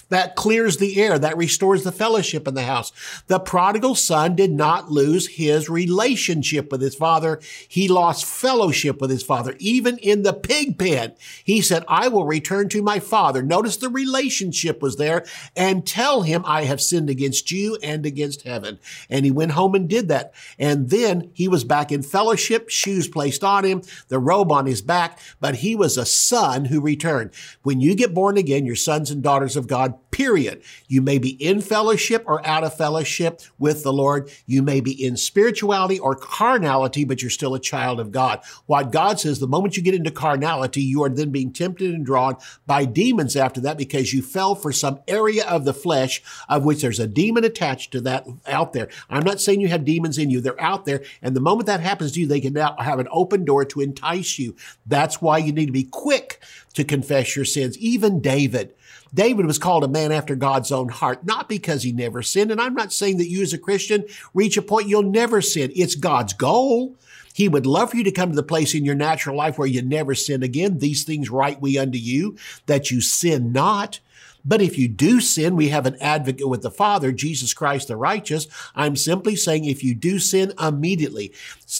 That 0.11 0.35
clears 0.35 0.77
the 0.77 1.01
air. 1.01 1.17
That 1.17 1.37
restores 1.37 1.83
the 1.83 1.91
fellowship 1.91 2.45
in 2.47 2.53
the 2.53 2.63
house. 2.63 2.91
The 3.27 3.39
prodigal 3.39 3.95
son 3.95 4.35
did 4.35 4.51
not 4.51 4.91
lose 4.91 5.25
his 5.25 5.69
relationship 5.69 6.69
with 6.69 6.81
his 6.81 6.95
father. 6.95 7.39
He 7.67 7.87
lost 7.87 8.25
fellowship 8.25 8.99
with 8.99 9.09
his 9.09 9.23
father. 9.23 9.55
Even 9.57 9.97
in 9.99 10.23
the 10.23 10.33
pig 10.33 10.77
pen, 10.77 11.13
he 11.45 11.61
said, 11.61 11.85
I 11.87 12.09
will 12.09 12.25
return 12.25 12.67
to 12.69 12.81
my 12.81 12.99
father. 12.99 13.41
Notice 13.41 13.77
the 13.77 13.87
relationship 13.87 14.81
was 14.81 14.97
there 14.97 15.25
and 15.55 15.87
tell 15.87 16.23
him 16.23 16.43
I 16.45 16.65
have 16.65 16.81
sinned 16.81 17.09
against 17.09 17.49
you 17.49 17.77
and 17.81 18.05
against 18.05 18.41
heaven. 18.41 18.79
And 19.09 19.23
he 19.23 19.31
went 19.31 19.53
home 19.53 19.75
and 19.75 19.87
did 19.89 20.09
that. 20.09 20.33
And 20.59 20.89
then 20.89 21.31
he 21.33 21.47
was 21.47 21.63
back 21.63 21.89
in 21.89 22.03
fellowship, 22.03 22.69
shoes 22.69 23.07
placed 23.07 23.45
on 23.45 23.63
him, 23.63 23.81
the 24.09 24.19
robe 24.19 24.51
on 24.51 24.65
his 24.65 24.81
back, 24.81 25.19
but 25.39 25.55
he 25.55 25.73
was 25.73 25.97
a 25.97 26.05
son 26.05 26.65
who 26.65 26.81
returned. 26.81 27.31
When 27.63 27.79
you 27.79 27.95
get 27.95 28.13
born 28.13 28.37
again, 28.37 28.65
you're 28.65 28.75
sons 28.75 29.09
and 29.09 29.23
daughters 29.23 29.55
of 29.55 29.67
God, 29.67 29.97
period. 30.11 30.61
You 30.87 31.01
may 31.01 31.17
be 31.17 31.31
in 31.43 31.61
fellowship 31.61 32.23
or 32.25 32.45
out 32.45 32.63
of 32.63 32.75
fellowship 32.75 33.41
with 33.59 33.83
the 33.83 33.93
Lord. 33.93 34.29
You 34.45 34.61
may 34.61 34.81
be 34.81 34.91
in 34.91 35.17
spirituality 35.17 35.99
or 35.99 36.15
carnality, 36.15 37.05
but 37.05 37.21
you're 37.21 37.29
still 37.29 37.55
a 37.55 37.59
child 37.59 37.99
of 37.99 38.11
God. 38.11 38.41
What 38.65 38.91
God 38.91 39.19
says, 39.19 39.39
the 39.39 39.47
moment 39.47 39.77
you 39.77 39.83
get 39.83 39.95
into 39.95 40.11
carnality, 40.11 40.81
you 40.81 41.03
are 41.03 41.09
then 41.09 41.31
being 41.31 41.53
tempted 41.53 41.93
and 41.93 42.05
drawn 42.05 42.37
by 42.65 42.85
demons 42.85 43.35
after 43.35 43.61
that 43.61 43.77
because 43.77 44.13
you 44.13 44.21
fell 44.21 44.55
for 44.55 44.71
some 44.71 44.99
area 45.07 45.45
of 45.47 45.65
the 45.65 45.73
flesh 45.73 46.21
of 46.49 46.65
which 46.65 46.81
there's 46.81 46.99
a 46.99 47.07
demon 47.07 47.43
attached 47.43 47.91
to 47.91 48.01
that 48.01 48.27
out 48.47 48.73
there. 48.73 48.89
I'm 49.09 49.23
not 49.23 49.41
saying 49.41 49.61
you 49.61 49.69
have 49.69 49.85
demons 49.85 50.17
in 50.17 50.29
you. 50.29 50.41
They're 50.41 50.59
out 50.61 50.85
there. 50.85 51.03
And 51.21 51.35
the 51.35 51.41
moment 51.41 51.67
that 51.67 51.79
happens 51.79 52.13
to 52.13 52.19
you, 52.19 52.27
they 52.27 52.41
can 52.41 52.53
now 52.53 52.75
have 52.79 52.99
an 52.99 53.07
open 53.11 53.45
door 53.45 53.65
to 53.65 53.81
entice 53.81 54.39
you. 54.39 54.55
That's 54.85 55.21
why 55.21 55.37
you 55.37 55.51
need 55.51 55.67
to 55.67 55.71
be 55.71 55.83
quick 55.83 56.41
to 56.73 56.83
confess 56.83 57.35
your 57.35 57.45
sins. 57.45 57.77
Even 57.77 58.21
David, 58.21 58.73
David 59.13 59.45
was 59.45 59.59
called 59.59 59.83
a 59.83 59.89
man 59.89 60.11
after 60.11 60.35
God's 60.35 60.71
own 60.71 60.89
heart, 60.89 61.25
not 61.25 61.49
because 61.49 61.83
he 61.83 61.91
never 61.91 62.21
sinned. 62.21 62.51
And 62.51 62.61
I'm 62.61 62.73
not 62.73 62.93
saying 62.93 63.17
that 63.17 63.29
you 63.29 63.41
as 63.41 63.53
a 63.53 63.57
Christian 63.57 64.05
reach 64.33 64.57
a 64.57 64.61
point 64.61 64.87
you'll 64.87 65.03
never 65.03 65.41
sin. 65.41 65.71
It's 65.75 65.95
God's 65.95 66.33
goal. 66.33 66.95
He 67.33 67.47
would 67.47 67.65
love 67.65 67.91
for 67.91 67.97
you 67.97 68.03
to 68.03 68.11
come 68.11 68.29
to 68.29 68.35
the 68.35 68.43
place 68.43 68.73
in 68.73 68.85
your 68.85 68.95
natural 68.95 69.35
life 69.35 69.57
where 69.57 69.67
you 69.67 69.81
never 69.81 70.15
sin 70.15 70.43
again. 70.43 70.79
These 70.79 71.03
things 71.03 71.29
write 71.29 71.61
we 71.61 71.77
unto 71.77 71.97
you 71.97 72.37
that 72.65 72.91
you 72.91 73.01
sin 73.01 73.51
not. 73.51 73.99
But 74.43 74.61
if 74.61 74.77
you 74.77 74.87
do 74.87 75.21
sin, 75.21 75.55
we 75.55 75.69
have 75.69 75.85
an 75.85 75.97
advocate 76.01 76.49
with 76.49 76.63
the 76.63 76.71
Father, 76.71 77.11
Jesus 77.11 77.53
Christ 77.53 77.87
the 77.87 77.95
righteous. 77.95 78.47
I'm 78.75 78.95
simply 78.95 79.35
saying 79.35 79.65
if 79.65 79.83
you 79.83 79.93
do 79.93 80.17
sin 80.17 80.53
immediately. 80.59 81.31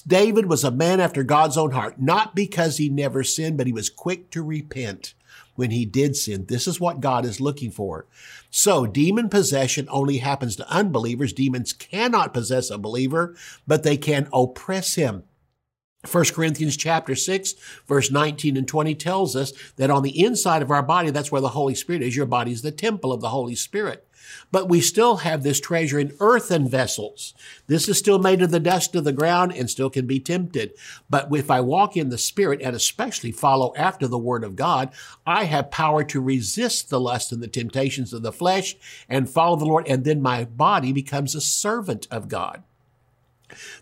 David 0.06 0.46
was 0.46 0.64
a 0.64 0.72
man 0.72 1.00
after 1.00 1.24
God's 1.24 1.58
own 1.58 1.72
heart, 1.72 2.00
not 2.00 2.36
because 2.36 2.78
he 2.78 2.88
never 2.88 3.24
sinned, 3.24 3.58
but 3.58 3.68
he 3.68 3.74
was 3.74 3.90
quick 3.90 4.30
to 4.32 4.44
repent 4.44 5.16
when 5.62 5.70
he 5.70 5.86
did 5.86 6.16
sin. 6.16 6.46
This 6.48 6.68
is 6.68 6.80
what 6.80 7.02
God 7.02 7.24
is 7.24 7.40
looking 7.40 7.70
for. 7.70 8.08
So 8.50 8.88
demon 8.88 9.30
possession 9.30 9.88
only 9.92 10.18
happens 10.18 10.56
to 10.56 10.68
unbelievers. 10.68 11.34
Demons 11.34 11.72
cannot 11.72 12.34
possess 12.34 12.72
a 12.72 12.80
believer, 12.80 13.36
but 13.68 13.84
they 13.84 13.96
can 13.96 14.28
oppress 14.34 14.96
him. 14.96 15.24
1 16.12 16.26
Corinthians 16.34 16.76
chapter 16.76 17.14
6 17.14 17.54
verse 17.86 18.10
19 18.10 18.58
and 18.58 18.68
20 18.68 18.96
tells 18.96 19.36
us 19.36 19.54
that 19.76 19.92
on 19.92 20.02
the 20.02 20.20
inside 20.20 20.64
of 20.64 20.72
our 20.72 20.82
body, 20.82 21.12
that's 21.12 21.32
where 21.32 21.42
the 21.42 21.50
Holy 21.50 21.76
Spirit 21.76 22.02
is. 22.02 22.16
Your 22.16 22.26
body 22.26 22.52
is 22.52 22.64
the 22.64 22.72
temple 22.72 23.14
of 23.14 23.22
the 23.22 23.30
Holy 23.30 23.54
Spirit. 23.54 24.08
But 24.52 24.70
we 24.70 24.82
still 24.82 25.18
have 25.18 25.44
this 25.44 25.60
treasure 25.60 26.00
in 26.00 26.16
earthen 26.20 26.68
vessels. 26.68 27.34
This 27.68 27.88
is 27.88 27.98
still 27.98 28.20
made 28.20 28.42
of 28.42 28.52
the 28.52 28.60
dust 28.60 28.96
of 28.96 29.04
the 29.04 29.14
ground 29.14 29.54
and 29.54 29.70
still 29.70 29.90
can 29.90 30.08
be 30.08 30.20
tempted. 30.20 30.74
But 31.10 31.30
if 31.34 31.50
I 31.50 31.62
walk 31.62 31.96
in 31.96 32.10
the 32.10 32.18
Spirit 32.18 32.62
and 32.62 32.76
especially 32.76 33.32
follow 33.32 33.74
after 33.76 34.08
the 34.08 34.18
Word 34.18 34.44
of 34.44 34.56
God, 34.56 34.92
I 35.26 35.46
have 35.46 35.72
power 35.72 36.04
to 36.06 36.22
resist 36.22 36.90
the 36.90 37.00
lust 37.00 37.32
and 37.32 37.42
the 37.42 37.48
temptations 37.48 38.14
of 38.14 38.22
the 38.22 38.32
flesh 38.32 38.76
and 39.08 39.30
follow 39.30 39.56
the 39.56 39.66
Lord. 39.66 39.88
And 39.88 40.04
then 40.04 40.22
my 40.22 40.46
body 40.46 40.92
becomes 40.92 41.36
a 41.36 41.42
servant 41.42 42.08
of 42.12 42.28
God. 42.28 42.64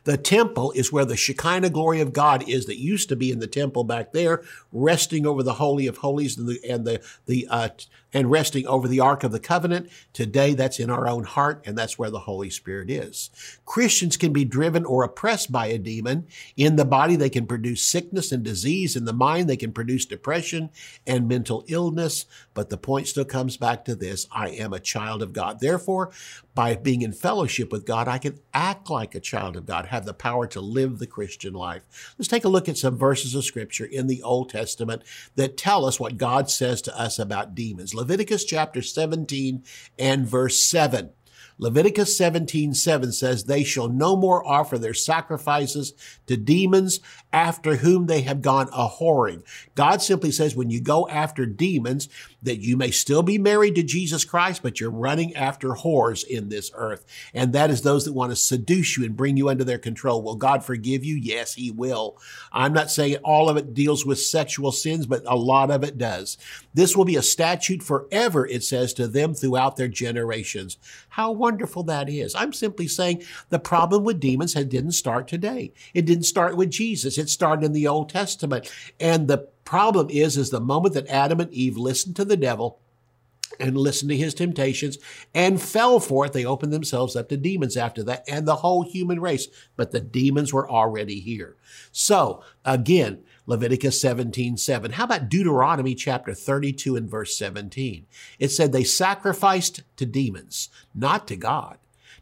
The 0.04 0.17
temple 0.17 0.71
is 0.71 0.91
where 0.91 1.06
the 1.06 1.17
Shekinah 1.17 1.69
glory 1.69 2.02
of 2.02 2.13
God 2.13 2.47
is 2.47 2.65
that 2.65 2.80
used 2.80 3.10
to 3.10 3.15
be 3.15 3.32
in 3.32 3.39
the 3.39 3.47
temple 3.47 3.84
back 3.84 4.12
there, 4.12 4.43
resting 4.71 5.25
over 5.25 5.43
the 5.43 5.54
Holy 5.54 5.88
of 5.88 5.97
Holies 5.97 6.38
and 6.38 6.47
the, 6.47 6.60
and 6.67 6.86
the, 6.86 7.02
the, 7.25 7.47
uh, 7.49 7.69
and 8.13 8.32
resting 8.32 8.65
over 8.67 8.88
the 8.88 9.00
Ark 9.00 9.24
of 9.24 9.32
the 9.32 9.39
Covenant. 9.39 9.89
Today, 10.13 10.54
that's 10.54 10.80
in 10.80 10.89
our 10.89 11.08
own 11.08 11.24
heart, 11.24 11.63
and 11.65 11.78
that's 11.78 12.00
where 12.00 12.10
the 12.10 12.19
Holy 12.19 12.50
Spirit 12.50 12.89
is. 12.89 13.30
Christians 13.65 14.17
can 14.17 14.34
be 14.34 14.45
driven 14.45 14.86
or 14.86 15.04
oppressed 15.04 15.52
by 15.52 15.67
a 15.67 15.78
demon. 15.78 16.28
In 16.58 16.76
the 16.76 16.86
body, 16.86 17.15
they 17.15 17.30
can 17.30 17.45
produce 17.45 17.82
sickness 17.82 18.32
and 18.32 18.43
disease. 18.43 18.95
In 18.95 19.06
the 19.06 19.13
mind, 19.13 19.50
they 19.50 19.58
can 19.58 19.72
produce 19.72 20.06
depression 20.06 20.69
and 21.06 21.28
mental 21.28 21.63
illness. 21.67 22.26
But 22.54 22.69
the 22.69 22.78
point 22.78 23.08
still 23.08 23.26
comes 23.26 23.58
back 23.58 23.86
to 23.86 23.95
this 23.95 24.28
I 24.32 24.50
am 24.50 24.74
a 24.74 24.80
child 24.80 25.22
of 25.22 25.34
God. 25.34 25.60
Therefore, 25.60 26.12
by 26.60 26.76
being 26.76 27.04
in 27.04 27.13
fellowship 27.13 27.72
with 27.72 27.86
God, 27.86 28.10
I 28.10 28.17
can 28.17 28.39
act 28.54 28.89
like 28.89 29.15
a 29.15 29.22
child 29.22 29.56
of 29.56 29.65
God, 29.65 29.86
have 29.86 30.06
the 30.06 30.13
power 30.13 30.45
to 30.48 30.60
live 30.60 31.00
the 31.00 31.08
Christian 31.08 31.54
life. 31.54 32.13
Let's 32.17 32.28
take 32.28 32.43
a 32.43 32.50
look 32.50 32.67
at 32.67 32.78
some 32.78 32.98
verses 32.98 33.34
of 33.34 33.45
Scripture 33.45 33.86
in 33.86 34.08
the 34.08 34.22
Old 34.24 34.50
Testament 34.50 35.04
that 35.36 35.56
tell 35.56 35.86
us 35.86 36.02
what 36.02 36.17
God 36.17 36.50
says 36.50 36.82
to 36.82 37.00
us 37.00 37.17
about 37.17 37.56
demons. 37.56 37.93
Leviticus 37.99 38.45
chapter 38.45 38.81
17 38.81 39.62
and 39.97 40.25
verse 40.25 40.62
7. 40.62 41.09
Leviticus 41.57 42.17
17, 42.17 42.73
7 42.73 43.12
says, 43.12 43.43
They 43.43 43.65
shall 43.65 43.89
no 43.89 44.15
more 44.15 44.47
offer 44.47 44.77
their 44.77 44.93
sacrifices 44.93 45.93
to 46.25 46.38
demons 46.38 47.01
after 47.33 47.75
whom 47.75 48.05
they 48.05 48.21
have 48.21 48.41
gone 48.41 48.69
a 48.71 48.88
whoring. 48.88 49.43
God 49.75 50.01
simply 50.01 50.31
says, 50.31 50.55
when 50.55 50.69
you 50.69 50.79
go 50.79 51.09
after 51.09 51.45
demons, 51.45 52.07
that 52.41 52.62
you 52.62 52.78
may 52.78 52.91
still 52.91 53.23
be 53.23 53.38
married 53.38 53.75
to 53.75 53.84
Jesus 53.84 54.23
Christ, 54.23 54.63
but 54.63 54.80
you're 54.80 54.89
running 54.89 55.36
after 55.36 55.69
whores 55.69 56.25
in 56.25 56.49
this 56.49 56.71
earth. 56.73 57.06
And 57.34 57.54
that 57.54 57.69
is 57.69 57.82
those 57.82 58.06
that 58.06 58.13
want 58.13 58.32
to 58.32 58.36
seduce 58.36 58.97
you 58.97 59.04
and 59.04 59.17
bring 59.17 59.36
you 59.36 59.49
under 59.49 59.63
their 59.63 59.78
control. 59.78 60.21
Will 60.21 60.36
God 60.36 60.63
forgive 60.63 61.04
you? 61.04 61.15
Yes, 61.15 61.56
He 61.56 61.71
will. 61.71 62.17
I'm 62.52 62.73
not 62.73 62.91
saying 62.91 63.17
all 63.17 63.49
of 63.49 63.58
it 63.58 63.73
deals 63.73 64.06
with 64.06 64.19
sexual 64.19 64.71
sins, 64.71 65.06
but 65.06 65.23
a 65.25 65.36
lot 65.36 65.71
of 65.71 65.84
it 65.84 65.97
does. 65.97 66.38
This 66.73 66.95
will 66.95 67.06
be 67.06 67.15
a 67.15 67.21
statute 67.21 67.84
forever, 67.84 68.45
it 68.45 68.63
says 68.63 68.93
to 68.93 69.08
them 69.08 69.34
throughout 69.34 69.75
their 69.75 69.88
generations. 69.88 70.78
How 71.10 71.32
wonderful 71.32 71.84
that 71.84 72.10
is. 72.10 72.36
I'm 72.36 72.54
simply 72.54 72.88
saying 72.88 73.23
the 73.49 73.60
problem 73.60 74.04
with 74.04 74.19
demons 74.19 74.54
didn't 74.54 74.91
start 74.91 75.28
today. 75.28 75.73
It 75.93 76.06
didn't 76.06 76.23
start 76.23 76.56
with 76.56 76.69
Jesus. 76.69 77.17
It 77.17 77.30
started 77.30 77.65
in 77.65 77.73
the 77.73 77.88
Old 77.88 78.10
Testament. 78.10 78.71
And 78.99 79.28
the 79.28 79.49
problem 79.69 80.10
is, 80.10 80.36
is 80.36 80.49
the 80.49 80.60
moment 80.60 80.95
that 80.95 81.08
Adam 81.10 81.39
and 81.39 81.53
Eve 81.53 81.77
listened 81.77 82.15
to 82.15 82.25
the 82.25 82.36
devil, 82.36 82.79
and 83.60 83.77
listened 83.77 84.10
to 84.10 84.17
his 84.17 84.34
temptations 84.34 84.97
and 85.34 85.62
fell 85.62 85.99
for 85.99 86.25
it. 86.25 86.34
They 86.34 86.45
opened 86.45 86.71
themselves 86.71 87.15
up 87.15 87.29
to 87.29 87.38
demons 87.38 87.75
after 87.75 88.01
that 88.03 88.23
and 88.27 88.47
the 88.47 88.58
whole 88.58 88.84
human 88.84 89.19
race. 89.19 89.47
But 89.75 89.91
the 89.91 89.99
demons 89.99 90.53
were 90.53 90.69
already 90.69 91.19
here. 91.19 91.55
So 91.91 92.41
again, 92.63 93.23
Leviticus 93.45 93.99
17, 93.99 94.58
7. 94.58 94.91
How 94.93 95.03
about 95.03 95.29
Deuteronomy 95.29 95.93
chapter 95.93 96.34
32 96.34 96.95
and 96.95 97.10
verse 97.10 97.38
17? 97.38 98.05
It 98.38 98.49
said 98.49 98.71
they 98.71 98.84
sacrificed 98.84 99.82
to 99.97 100.05
demons, 100.05 100.69
not 100.95 101.27
to 101.27 101.36
God. 101.36 101.77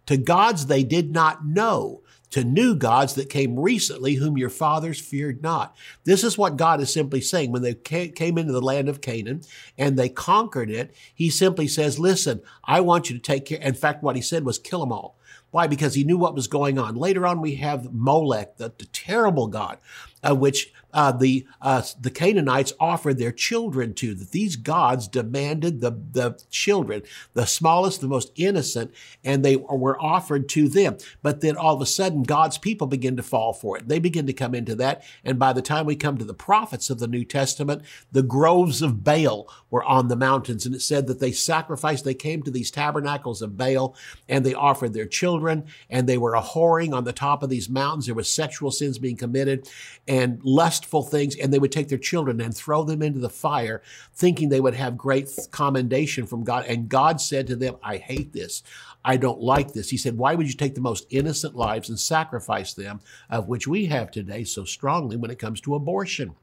To 0.07 0.17
gods 0.17 0.65
they 0.65 0.83
did 0.83 1.11
not 1.11 1.45
know, 1.45 2.01
to 2.31 2.43
new 2.43 2.75
gods 2.75 3.15
that 3.15 3.29
came 3.29 3.59
recently, 3.59 4.15
whom 4.15 4.37
your 4.37 4.49
fathers 4.49 4.99
feared 4.99 5.41
not. 5.41 5.75
This 6.03 6.23
is 6.23 6.37
what 6.37 6.57
God 6.57 6.81
is 6.81 6.91
simply 6.91 7.21
saying. 7.21 7.51
When 7.51 7.61
they 7.61 7.73
came 7.73 8.37
into 8.37 8.51
the 8.53 8.61
land 8.61 8.89
of 8.89 9.01
Canaan 9.01 9.41
and 9.77 9.97
they 9.97 10.09
conquered 10.09 10.69
it, 10.69 10.93
he 11.13 11.29
simply 11.29 11.67
says, 11.67 11.99
listen, 11.99 12.41
I 12.63 12.81
want 12.81 13.09
you 13.09 13.15
to 13.15 13.21
take 13.21 13.45
care. 13.45 13.59
In 13.59 13.73
fact, 13.73 14.03
what 14.03 14.15
he 14.15 14.21
said 14.21 14.43
was 14.43 14.59
kill 14.59 14.81
them 14.81 14.91
all. 14.91 15.17
Why? 15.51 15.67
Because 15.67 15.93
he 15.93 16.03
knew 16.03 16.17
what 16.17 16.35
was 16.35 16.47
going 16.47 16.77
on. 16.77 16.95
Later 16.95 17.25
on, 17.25 17.39
we 17.39 17.55
have 17.55 17.93
Molech, 17.93 18.57
the, 18.57 18.73
the 18.77 18.85
terrible 18.85 19.47
god, 19.47 19.77
uh, 20.23 20.35
which 20.35 20.73
uh, 20.93 21.11
the 21.11 21.45
uh, 21.61 21.83
the 21.99 22.09
Canaanites 22.09 22.73
offered 22.79 23.17
their 23.17 23.31
children 23.31 23.93
to. 23.95 24.15
That 24.15 24.31
these 24.31 24.55
gods 24.55 25.07
demanded 25.07 25.81
the 25.81 25.91
the 25.91 26.41
children, 26.49 27.03
the 27.33 27.45
smallest, 27.45 28.01
the 28.01 28.07
most 28.07 28.31
innocent, 28.35 28.93
and 29.23 29.43
they 29.43 29.57
were 29.57 30.01
offered 30.01 30.49
to 30.49 30.67
them. 30.67 30.97
But 31.21 31.41
then 31.41 31.57
all 31.57 31.75
of 31.75 31.81
a 31.81 31.85
sudden, 31.85 32.23
God's 32.23 32.57
people 32.57 32.87
begin 32.87 33.17
to 33.17 33.23
fall 33.23 33.53
for 33.53 33.77
it. 33.77 33.87
They 33.87 33.99
begin 33.99 34.25
to 34.27 34.33
come 34.33 34.55
into 34.55 34.75
that, 34.75 35.03
and 35.23 35.37
by 35.37 35.53
the 35.53 35.61
time 35.61 35.85
we 35.85 35.95
come 35.95 36.17
to 36.17 36.25
the 36.25 36.33
prophets 36.33 36.89
of 36.89 36.99
the 36.99 37.07
New 37.07 37.25
Testament, 37.25 37.83
the 38.11 38.23
groves 38.23 38.81
of 38.81 39.03
Baal 39.03 39.47
were 39.69 39.83
on 39.83 40.07
the 40.07 40.15
mountains, 40.15 40.65
and 40.65 40.73
it 40.73 40.81
said 40.81 41.07
that 41.07 41.19
they 41.19 41.31
sacrificed. 41.31 42.05
They 42.05 42.13
came 42.13 42.41
to 42.43 42.51
these 42.51 42.71
tabernacles 42.71 43.41
of 43.41 43.57
Baal, 43.57 43.95
and 44.27 44.45
they 44.45 44.53
offered 44.53 44.93
their 44.93 45.05
children, 45.05 45.65
and 45.89 46.07
they 46.07 46.17
were 46.17 46.33
a 46.33 46.41
whoring 46.41 46.93
on 46.93 47.03
the 47.03 47.13
top 47.13 47.43
of 47.43 47.49
these 47.49 47.69
mountains. 47.69 48.05
There 48.05 48.15
was 48.15 48.31
sexual 48.31 48.71
sins 48.71 48.97
being 48.97 49.17
committed, 49.17 49.69
and 50.07 50.39
lustful 50.43 51.03
things, 51.03 51.35
and 51.35 51.53
they 51.53 51.59
would 51.59 51.71
take 51.71 51.89
their 51.89 51.97
children 51.97 52.39
and 52.39 52.55
throw 52.55 52.83
them 52.83 53.01
into 53.01 53.19
the 53.19 53.29
fire, 53.29 53.81
thinking 54.13 54.49
they 54.49 54.61
would 54.61 54.73
have 54.73 54.97
great 54.97 55.29
commendation 55.51 56.25
from 56.25 56.43
God. 56.43 56.65
And 56.65 56.89
God 56.89 57.19
said 57.19 57.47
to 57.47 57.55
them, 57.55 57.75
I 57.83 57.97
hate 57.97 58.33
this. 58.33 58.63
I 59.03 59.17
don't 59.17 59.41
like 59.41 59.73
this. 59.73 59.89
He 59.89 59.97
said, 59.97 60.17
Why 60.17 60.35
would 60.35 60.47
you 60.47 60.53
take 60.53 60.75
the 60.75 60.81
most 60.81 61.05
innocent 61.09 61.55
lives 61.55 61.89
and 61.89 61.99
sacrifice 61.99 62.73
them, 62.73 62.99
of 63.29 63.47
which 63.47 63.67
we 63.67 63.85
have 63.85 64.11
today 64.11 64.43
so 64.43 64.63
strongly 64.65 65.15
when 65.15 65.31
it 65.31 65.39
comes 65.39 65.61
to 65.61 65.75
abortion? 65.75 66.35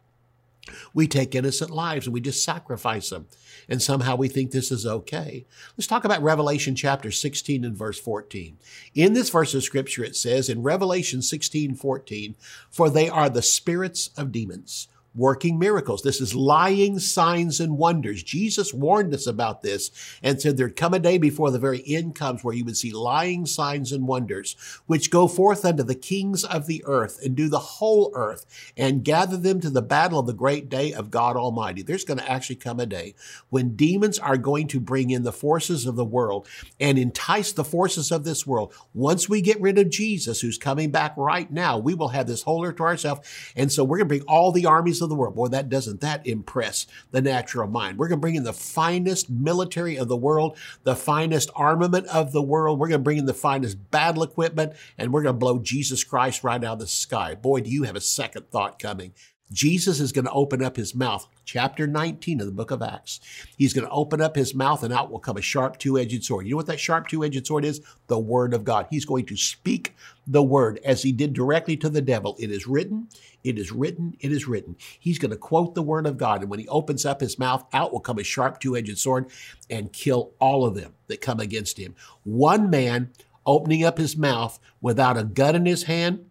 We 0.94 1.06
take 1.06 1.34
innocent 1.34 1.70
lives 1.70 2.06
and 2.06 2.14
we 2.14 2.20
just 2.20 2.42
sacrifice 2.42 3.10
them. 3.10 3.26
And 3.68 3.82
somehow 3.82 4.16
we 4.16 4.28
think 4.28 4.50
this 4.50 4.70
is 4.70 4.86
okay. 4.86 5.46
Let's 5.76 5.86
talk 5.86 6.04
about 6.04 6.22
Revelation 6.22 6.74
chapter 6.74 7.10
16 7.10 7.64
and 7.64 7.76
verse 7.76 7.98
14. 7.98 8.58
In 8.94 9.12
this 9.12 9.30
verse 9.30 9.54
of 9.54 9.62
scripture, 9.62 10.04
it 10.04 10.16
says 10.16 10.48
in 10.48 10.62
Revelation 10.62 11.22
16, 11.22 11.74
14, 11.74 12.34
for 12.70 12.90
they 12.90 13.08
are 13.08 13.28
the 13.28 13.42
spirits 13.42 14.10
of 14.16 14.32
demons 14.32 14.88
working 15.14 15.58
miracles. 15.58 16.02
This 16.02 16.20
is 16.20 16.34
lying 16.34 16.98
signs 16.98 17.60
and 17.60 17.78
wonders. 17.78 18.22
Jesus 18.22 18.74
warned 18.74 19.14
us 19.14 19.26
about 19.26 19.62
this 19.62 19.90
and 20.22 20.40
said 20.40 20.56
there'd 20.56 20.76
come 20.76 20.94
a 20.94 20.98
day 20.98 21.18
before 21.18 21.50
the 21.50 21.58
very 21.58 21.82
end 21.86 22.14
comes 22.14 22.42
where 22.42 22.54
you 22.54 22.64
would 22.64 22.76
see 22.76 22.92
lying 22.92 23.46
signs 23.46 23.92
and 23.92 24.08
wonders, 24.08 24.56
which 24.86 25.10
go 25.10 25.28
forth 25.28 25.64
unto 25.64 25.82
the 25.82 25.94
kings 25.94 26.44
of 26.44 26.66
the 26.66 26.82
earth 26.86 27.20
and 27.24 27.36
do 27.36 27.48
the 27.48 27.58
whole 27.58 28.10
earth 28.14 28.46
and 28.76 29.04
gather 29.04 29.36
them 29.36 29.60
to 29.60 29.70
the 29.70 29.82
battle 29.82 30.18
of 30.18 30.26
the 30.26 30.32
great 30.32 30.68
day 30.68 30.92
of 30.92 31.10
God 31.10 31.36
Almighty. 31.36 31.82
There's 31.82 32.04
going 32.04 32.18
to 32.18 32.30
actually 32.30 32.56
come 32.56 32.80
a 32.80 32.86
day 32.86 33.14
when 33.50 33.76
demons 33.76 34.18
are 34.18 34.36
going 34.36 34.68
to 34.68 34.80
bring 34.80 35.10
in 35.10 35.22
the 35.22 35.32
forces 35.32 35.86
of 35.86 35.96
the 35.96 36.04
world 36.04 36.48
and 36.80 36.98
entice 36.98 37.52
the 37.52 37.64
forces 37.64 38.10
of 38.10 38.24
this 38.24 38.46
world. 38.46 38.74
Once 38.92 39.28
we 39.28 39.40
get 39.40 39.60
rid 39.60 39.78
of 39.78 39.90
Jesus, 39.90 40.40
who's 40.40 40.58
coming 40.58 40.90
back 40.90 41.14
right 41.16 41.50
now, 41.50 41.78
we 41.78 41.94
will 41.94 42.08
have 42.08 42.26
this 42.26 42.42
whole 42.42 42.64
earth 42.64 42.76
to 42.76 42.82
ourselves. 42.82 43.28
And 43.54 43.70
so 43.70 43.84
we're 43.84 43.98
going 43.98 44.08
to 44.08 44.18
bring 44.18 44.28
all 44.28 44.50
the 44.52 44.66
armies 44.66 45.00
of 45.04 45.10
the 45.10 45.14
world. 45.14 45.34
Boy, 45.34 45.48
that 45.48 45.68
doesn't 45.68 46.00
that 46.00 46.26
impress 46.26 46.86
the 47.10 47.22
natural 47.22 47.68
mind. 47.68 47.98
We're 47.98 48.08
going 48.08 48.18
to 48.18 48.22
bring 48.22 48.34
in 48.34 48.44
the 48.44 48.52
finest 48.52 49.30
military 49.30 49.96
of 49.96 50.08
the 50.08 50.16
world, 50.16 50.56
the 50.82 50.96
finest 50.96 51.50
armament 51.54 52.06
of 52.08 52.32
the 52.32 52.42
world. 52.42 52.78
We're 52.78 52.88
going 52.88 53.00
to 53.00 53.04
bring 53.04 53.18
in 53.18 53.26
the 53.26 53.34
finest 53.34 53.90
battle 53.90 54.22
equipment, 54.22 54.72
and 54.98 55.12
we're 55.12 55.22
going 55.22 55.34
to 55.34 55.38
blow 55.38 55.58
Jesus 55.58 56.02
Christ 56.04 56.42
right 56.42 56.62
out 56.62 56.74
of 56.74 56.78
the 56.80 56.86
sky. 56.86 57.34
Boy, 57.34 57.60
do 57.60 57.70
you 57.70 57.84
have 57.84 57.96
a 57.96 58.00
second 58.00 58.50
thought 58.50 58.78
coming. 58.78 59.12
Jesus 59.52 60.00
is 60.00 60.12
going 60.12 60.24
to 60.24 60.32
open 60.32 60.62
up 60.62 60.76
his 60.76 60.94
mouth. 60.94 61.28
Chapter 61.44 61.86
19 61.86 62.40
of 62.40 62.46
the 62.46 62.52
book 62.52 62.70
of 62.70 62.82
Acts. 62.82 63.20
He's 63.56 63.74
going 63.74 63.86
to 63.86 63.92
open 63.92 64.20
up 64.20 64.34
his 64.34 64.54
mouth 64.54 64.82
and 64.82 64.92
out 64.92 65.10
will 65.10 65.18
come 65.18 65.36
a 65.36 65.42
sharp 65.42 65.78
two-edged 65.78 66.24
sword. 66.24 66.46
You 66.46 66.52
know 66.52 66.56
what 66.56 66.66
that 66.66 66.80
sharp 66.80 67.08
two-edged 67.08 67.46
sword 67.46 67.64
is? 67.64 67.82
The 68.06 68.18
word 68.18 68.54
of 68.54 68.64
God. 68.64 68.86
He's 68.90 69.04
going 69.04 69.26
to 69.26 69.36
speak 69.36 69.94
the 70.26 70.42
word 70.42 70.80
as 70.84 71.02
he 71.02 71.12
did 71.12 71.34
directly 71.34 71.76
to 71.78 71.90
the 71.90 72.00
devil. 72.00 72.36
It 72.38 72.50
is 72.50 72.66
written, 72.66 73.08
it 73.44 73.58
is 73.58 73.70
written, 73.70 74.16
it 74.20 74.32
is 74.32 74.48
written. 74.48 74.76
He's 74.98 75.18
going 75.18 75.30
to 75.30 75.36
quote 75.36 75.74
the 75.74 75.82
word 75.82 76.06
of 76.06 76.16
God. 76.16 76.40
And 76.40 76.50
when 76.50 76.60
he 76.60 76.68
opens 76.68 77.04
up 77.04 77.20
his 77.20 77.38
mouth, 77.38 77.64
out 77.72 77.92
will 77.92 78.00
come 78.00 78.18
a 78.18 78.24
sharp 78.24 78.60
two-edged 78.60 78.98
sword 78.98 79.30
and 79.68 79.92
kill 79.92 80.32
all 80.38 80.64
of 80.64 80.74
them 80.74 80.94
that 81.08 81.20
come 81.20 81.40
against 81.40 81.78
him. 81.78 81.94
One 82.22 82.70
man 82.70 83.12
opening 83.46 83.84
up 83.84 83.98
his 83.98 84.16
mouth 84.16 84.58
without 84.80 85.18
a 85.18 85.24
gun 85.24 85.54
in 85.54 85.66
his 85.66 85.82
hand 85.82 86.24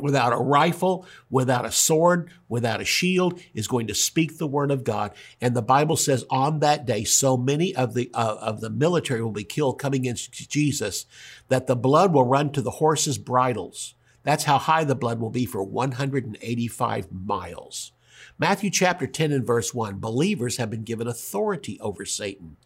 without 0.00 0.32
a 0.32 0.36
rifle, 0.36 1.06
without 1.30 1.64
a 1.64 1.72
sword, 1.72 2.30
without 2.48 2.80
a 2.80 2.84
shield, 2.84 3.40
is 3.54 3.68
going 3.68 3.86
to 3.88 3.94
speak 3.94 4.38
the 4.38 4.46
word 4.46 4.70
of 4.70 4.84
God. 4.84 5.12
And 5.40 5.54
the 5.54 5.62
Bible 5.62 5.96
says 5.96 6.24
on 6.30 6.60
that 6.60 6.86
day, 6.86 7.04
so 7.04 7.36
many 7.36 7.74
of 7.74 7.94
the 7.94 8.10
uh, 8.14 8.36
of 8.40 8.60
the 8.60 8.70
military 8.70 9.22
will 9.22 9.32
be 9.32 9.44
killed 9.44 9.78
coming 9.78 10.02
against 10.02 10.32
Jesus 10.50 11.06
that 11.48 11.66
the 11.66 11.76
blood 11.76 12.12
will 12.12 12.24
run 12.24 12.52
to 12.52 12.62
the 12.62 12.72
horses' 12.72 13.18
bridles. 13.18 13.94
That's 14.22 14.44
how 14.44 14.58
high 14.58 14.84
the 14.84 14.94
blood 14.94 15.20
will 15.20 15.30
be 15.30 15.46
for 15.46 15.62
185 15.62 17.08
miles. 17.12 17.92
Matthew 18.38 18.70
chapter 18.70 19.06
10 19.06 19.32
and 19.32 19.46
verse 19.46 19.74
1 19.74 19.98
believers 19.98 20.58
have 20.58 20.70
been 20.70 20.84
given 20.84 21.08
authority 21.08 21.78
over 21.80 22.04
Satan. 22.04 22.56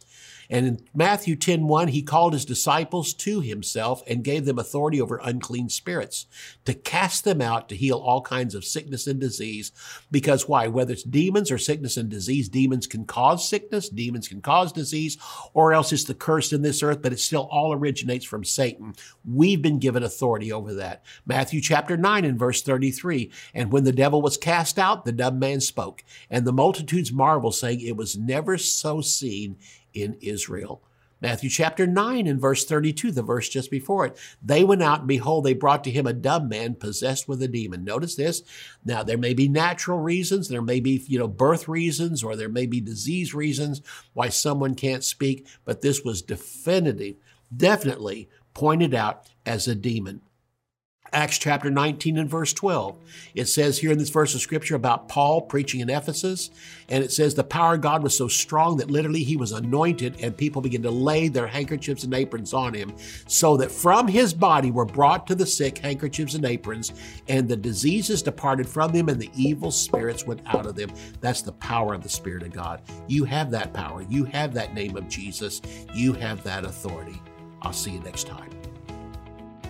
And 0.53 0.67
in 0.67 0.79
Matthew 0.93 1.35
10 1.35 1.67
1, 1.67 1.87
he 1.87 2.03
called 2.03 2.33
his 2.33 2.45
disciples 2.45 3.15
to 3.15 3.41
himself 3.41 4.03
and 4.05 4.23
gave 4.23 4.45
them 4.45 4.59
authority 4.59 5.01
over 5.01 5.19
unclean 5.23 5.67
spirits 5.67 6.27
to 6.65 6.75
cast 6.75 7.23
them 7.23 7.41
out 7.41 7.67
to 7.69 7.75
heal 7.75 7.97
all 7.97 8.21
kinds 8.21 8.53
of 8.53 8.63
sickness 8.63 9.07
and 9.07 9.19
disease. 9.19 9.71
Because 10.11 10.47
why? 10.47 10.67
Whether 10.67 10.93
it's 10.93 11.01
demons 11.01 11.49
or 11.49 11.57
sickness 11.57 11.97
and 11.97 12.07
disease, 12.07 12.49
demons 12.49 12.85
can 12.85 13.05
cause 13.05 13.49
sickness, 13.49 13.89
demons 13.89 14.27
can 14.27 14.41
cause 14.41 14.71
disease, 14.71 15.17
or 15.55 15.73
else 15.73 15.91
it's 15.91 16.03
the 16.03 16.13
curse 16.13 16.53
in 16.53 16.61
this 16.61 16.83
earth, 16.83 17.01
but 17.01 17.13
it 17.13 17.19
still 17.19 17.49
all 17.51 17.73
originates 17.73 18.23
from 18.23 18.43
Satan. 18.43 18.93
We've 19.25 19.61
been 19.61 19.79
given 19.79 20.03
authority 20.03 20.51
over 20.51 20.75
that. 20.75 21.03
Matthew 21.25 21.61
chapter 21.61 21.97
9 21.97 22.25
and 22.25 22.37
verse 22.37 22.61
33. 22.61 23.31
And 23.55 23.71
when 23.71 23.85
the 23.85 23.91
devil 23.91 24.21
was 24.21 24.37
cast 24.37 24.77
out, 24.77 25.03
the 25.03 25.13
dumb 25.13 25.39
man 25.39 25.61
spoke, 25.61 26.03
and 26.29 26.45
the 26.45 26.53
multitudes 26.53 27.11
marveled, 27.11 27.55
saying, 27.55 27.81
It 27.81 27.97
was 27.97 28.15
never 28.15 28.59
so 28.59 29.01
seen 29.01 29.57
in 29.93 30.17
Israel. 30.21 30.83
Matthew 31.23 31.49
chapter 31.49 31.87
9 31.87 32.27
and 32.27 32.41
verse 32.41 32.65
32, 32.65 33.11
the 33.11 33.23
verse 33.23 33.47
just 33.47 33.71
before 33.71 34.05
it. 34.05 34.17
They 34.43 34.65
went 34.65 34.83
out 34.83 34.99
and 34.99 35.07
behold, 35.07 35.45
they 35.45 35.53
brought 35.53 35.85
to 35.85 35.91
him 35.91 36.05
a 36.05 36.11
dumb 36.11 36.49
man 36.49 36.75
possessed 36.75 37.29
with 37.29 37.41
a 37.41 37.47
demon. 37.47 37.85
Notice 37.85 38.15
this. 38.15 38.43
Now, 38.83 39.03
there 39.03 39.17
may 39.17 39.33
be 39.33 39.47
natural 39.47 39.99
reasons, 39.99 40.49
there 40.49 40.61
may 40.61 40.81
be, 40.81 41.01
you 41.07 41.17
know, 41.17 41.29
birth 41.29 41.69
reasons, 41.69 42.25
or 42.25 42.35
there 42.35 42.49
may 42.49 42.65
be 42.65 42.81
disease 42.81 43.33
reasons 43.33 43.81
why 44.11 44.27
someone 44.27 44.75
can't 44.75 45.01
speak, 45.01 45.47
but 45.63 45.79
this 45.79 46.03
was 46.03 46.21
definitive, 46.21 47.15
definitely 47.55 48.27
pointed 48.53 48.93
out 48.93 49.25
as 49.45 49.65
a 49.65 49.75
demon. 49.75 50.23
Acts 51.13 51.37
chapter 51.37 51.69
19 51.69 52.17
and 52.17 52.29
verse 52.29 52.53
12. 52.53 52.95
It 53.35 53.45
says 53.45 53.77
here 53.77 53.91
in 53.91 53.99
this 53.99 54.09
verse 54.09 54.33
of 54.33 54.41
scripture 54.41 54.75
about 54.75 55.07
Paul 55.07 55.41
preaching 55.41 55.79
in 55.79 55.89
Ephesus, 55.89 56.49
and 56.89 57.03
it 57.03 57.11
says 57.11 57.35
the 57.35 57.43
power 57.43 57.75
of 57.75 57.81
God 57.81 58.01
was 58.01 58.17
so 58.17 58.27
strong 58.27 58.77
that 58.77 58.89
literally 58.89 59.23
he 59.23 59.37
was 59.37 59.51
anointed 59.51 60.17
and 60.21 60.35
people 60.35 60.59
began 60.61 60.81
to 60.81 60.89
lay 60.89 61.27
their 61.27 61.45
handkerchiefs 61.45 62.03
and 62.03 62.13
aprons 62.15 62.51
on 62.51 62.73
him, 62.73 62.93
so 63.27 63.55
that 63.57 63.71
from 63.71 64.07
his 64.07 64.33
body 64.33 64.71
were 64.71 64.85
brought 64.85 65.27
to 65.27 65.35
the 65.35 65.45
sick 65.45 65.77
handkerchiefs 65.77 66.33
and 66.33 66.45
aprons, 66.45 66.93
and 67.27 67.47
the 67.47 67.55
diseases 67.55 68.23
departed 68.23 68.67
from 68.67 68.91
them 68.91 69.07
and 69.07 69.21
the 69.21 69.29
evil 69.35 69.69
spirits 69.69 70.25
went 70.25 70.41
out 70.47 70.65
of 70.65 70.75
them. 70.75 70.91
That's 71.21 71.43
the 71.43 71.51
power 71.53 71.93
of 71.93 72.01
the 72.01 72.09
Spirit 72.09 72.41
of 72.41 72.53
God. 72.53 72.81
You 73.07 73.23
have 73.25 73.51
that 73.51 73.71
power. 73.71 74.01
You 74.09 74.23
have 74.25 74.53
that 74.55 74.73
name 74.73 74.97
of 74.97 75.07
Jesus. 75.07 75.61
You 75.93 76.13
have 76.13 76.43
that 76.43 76.65
authority. 76.65 77.21
I'll 77.61 77.71
see 77.71 77.91
you 77.91 77.99
next 77.99 78.25
time. 78.25 78.49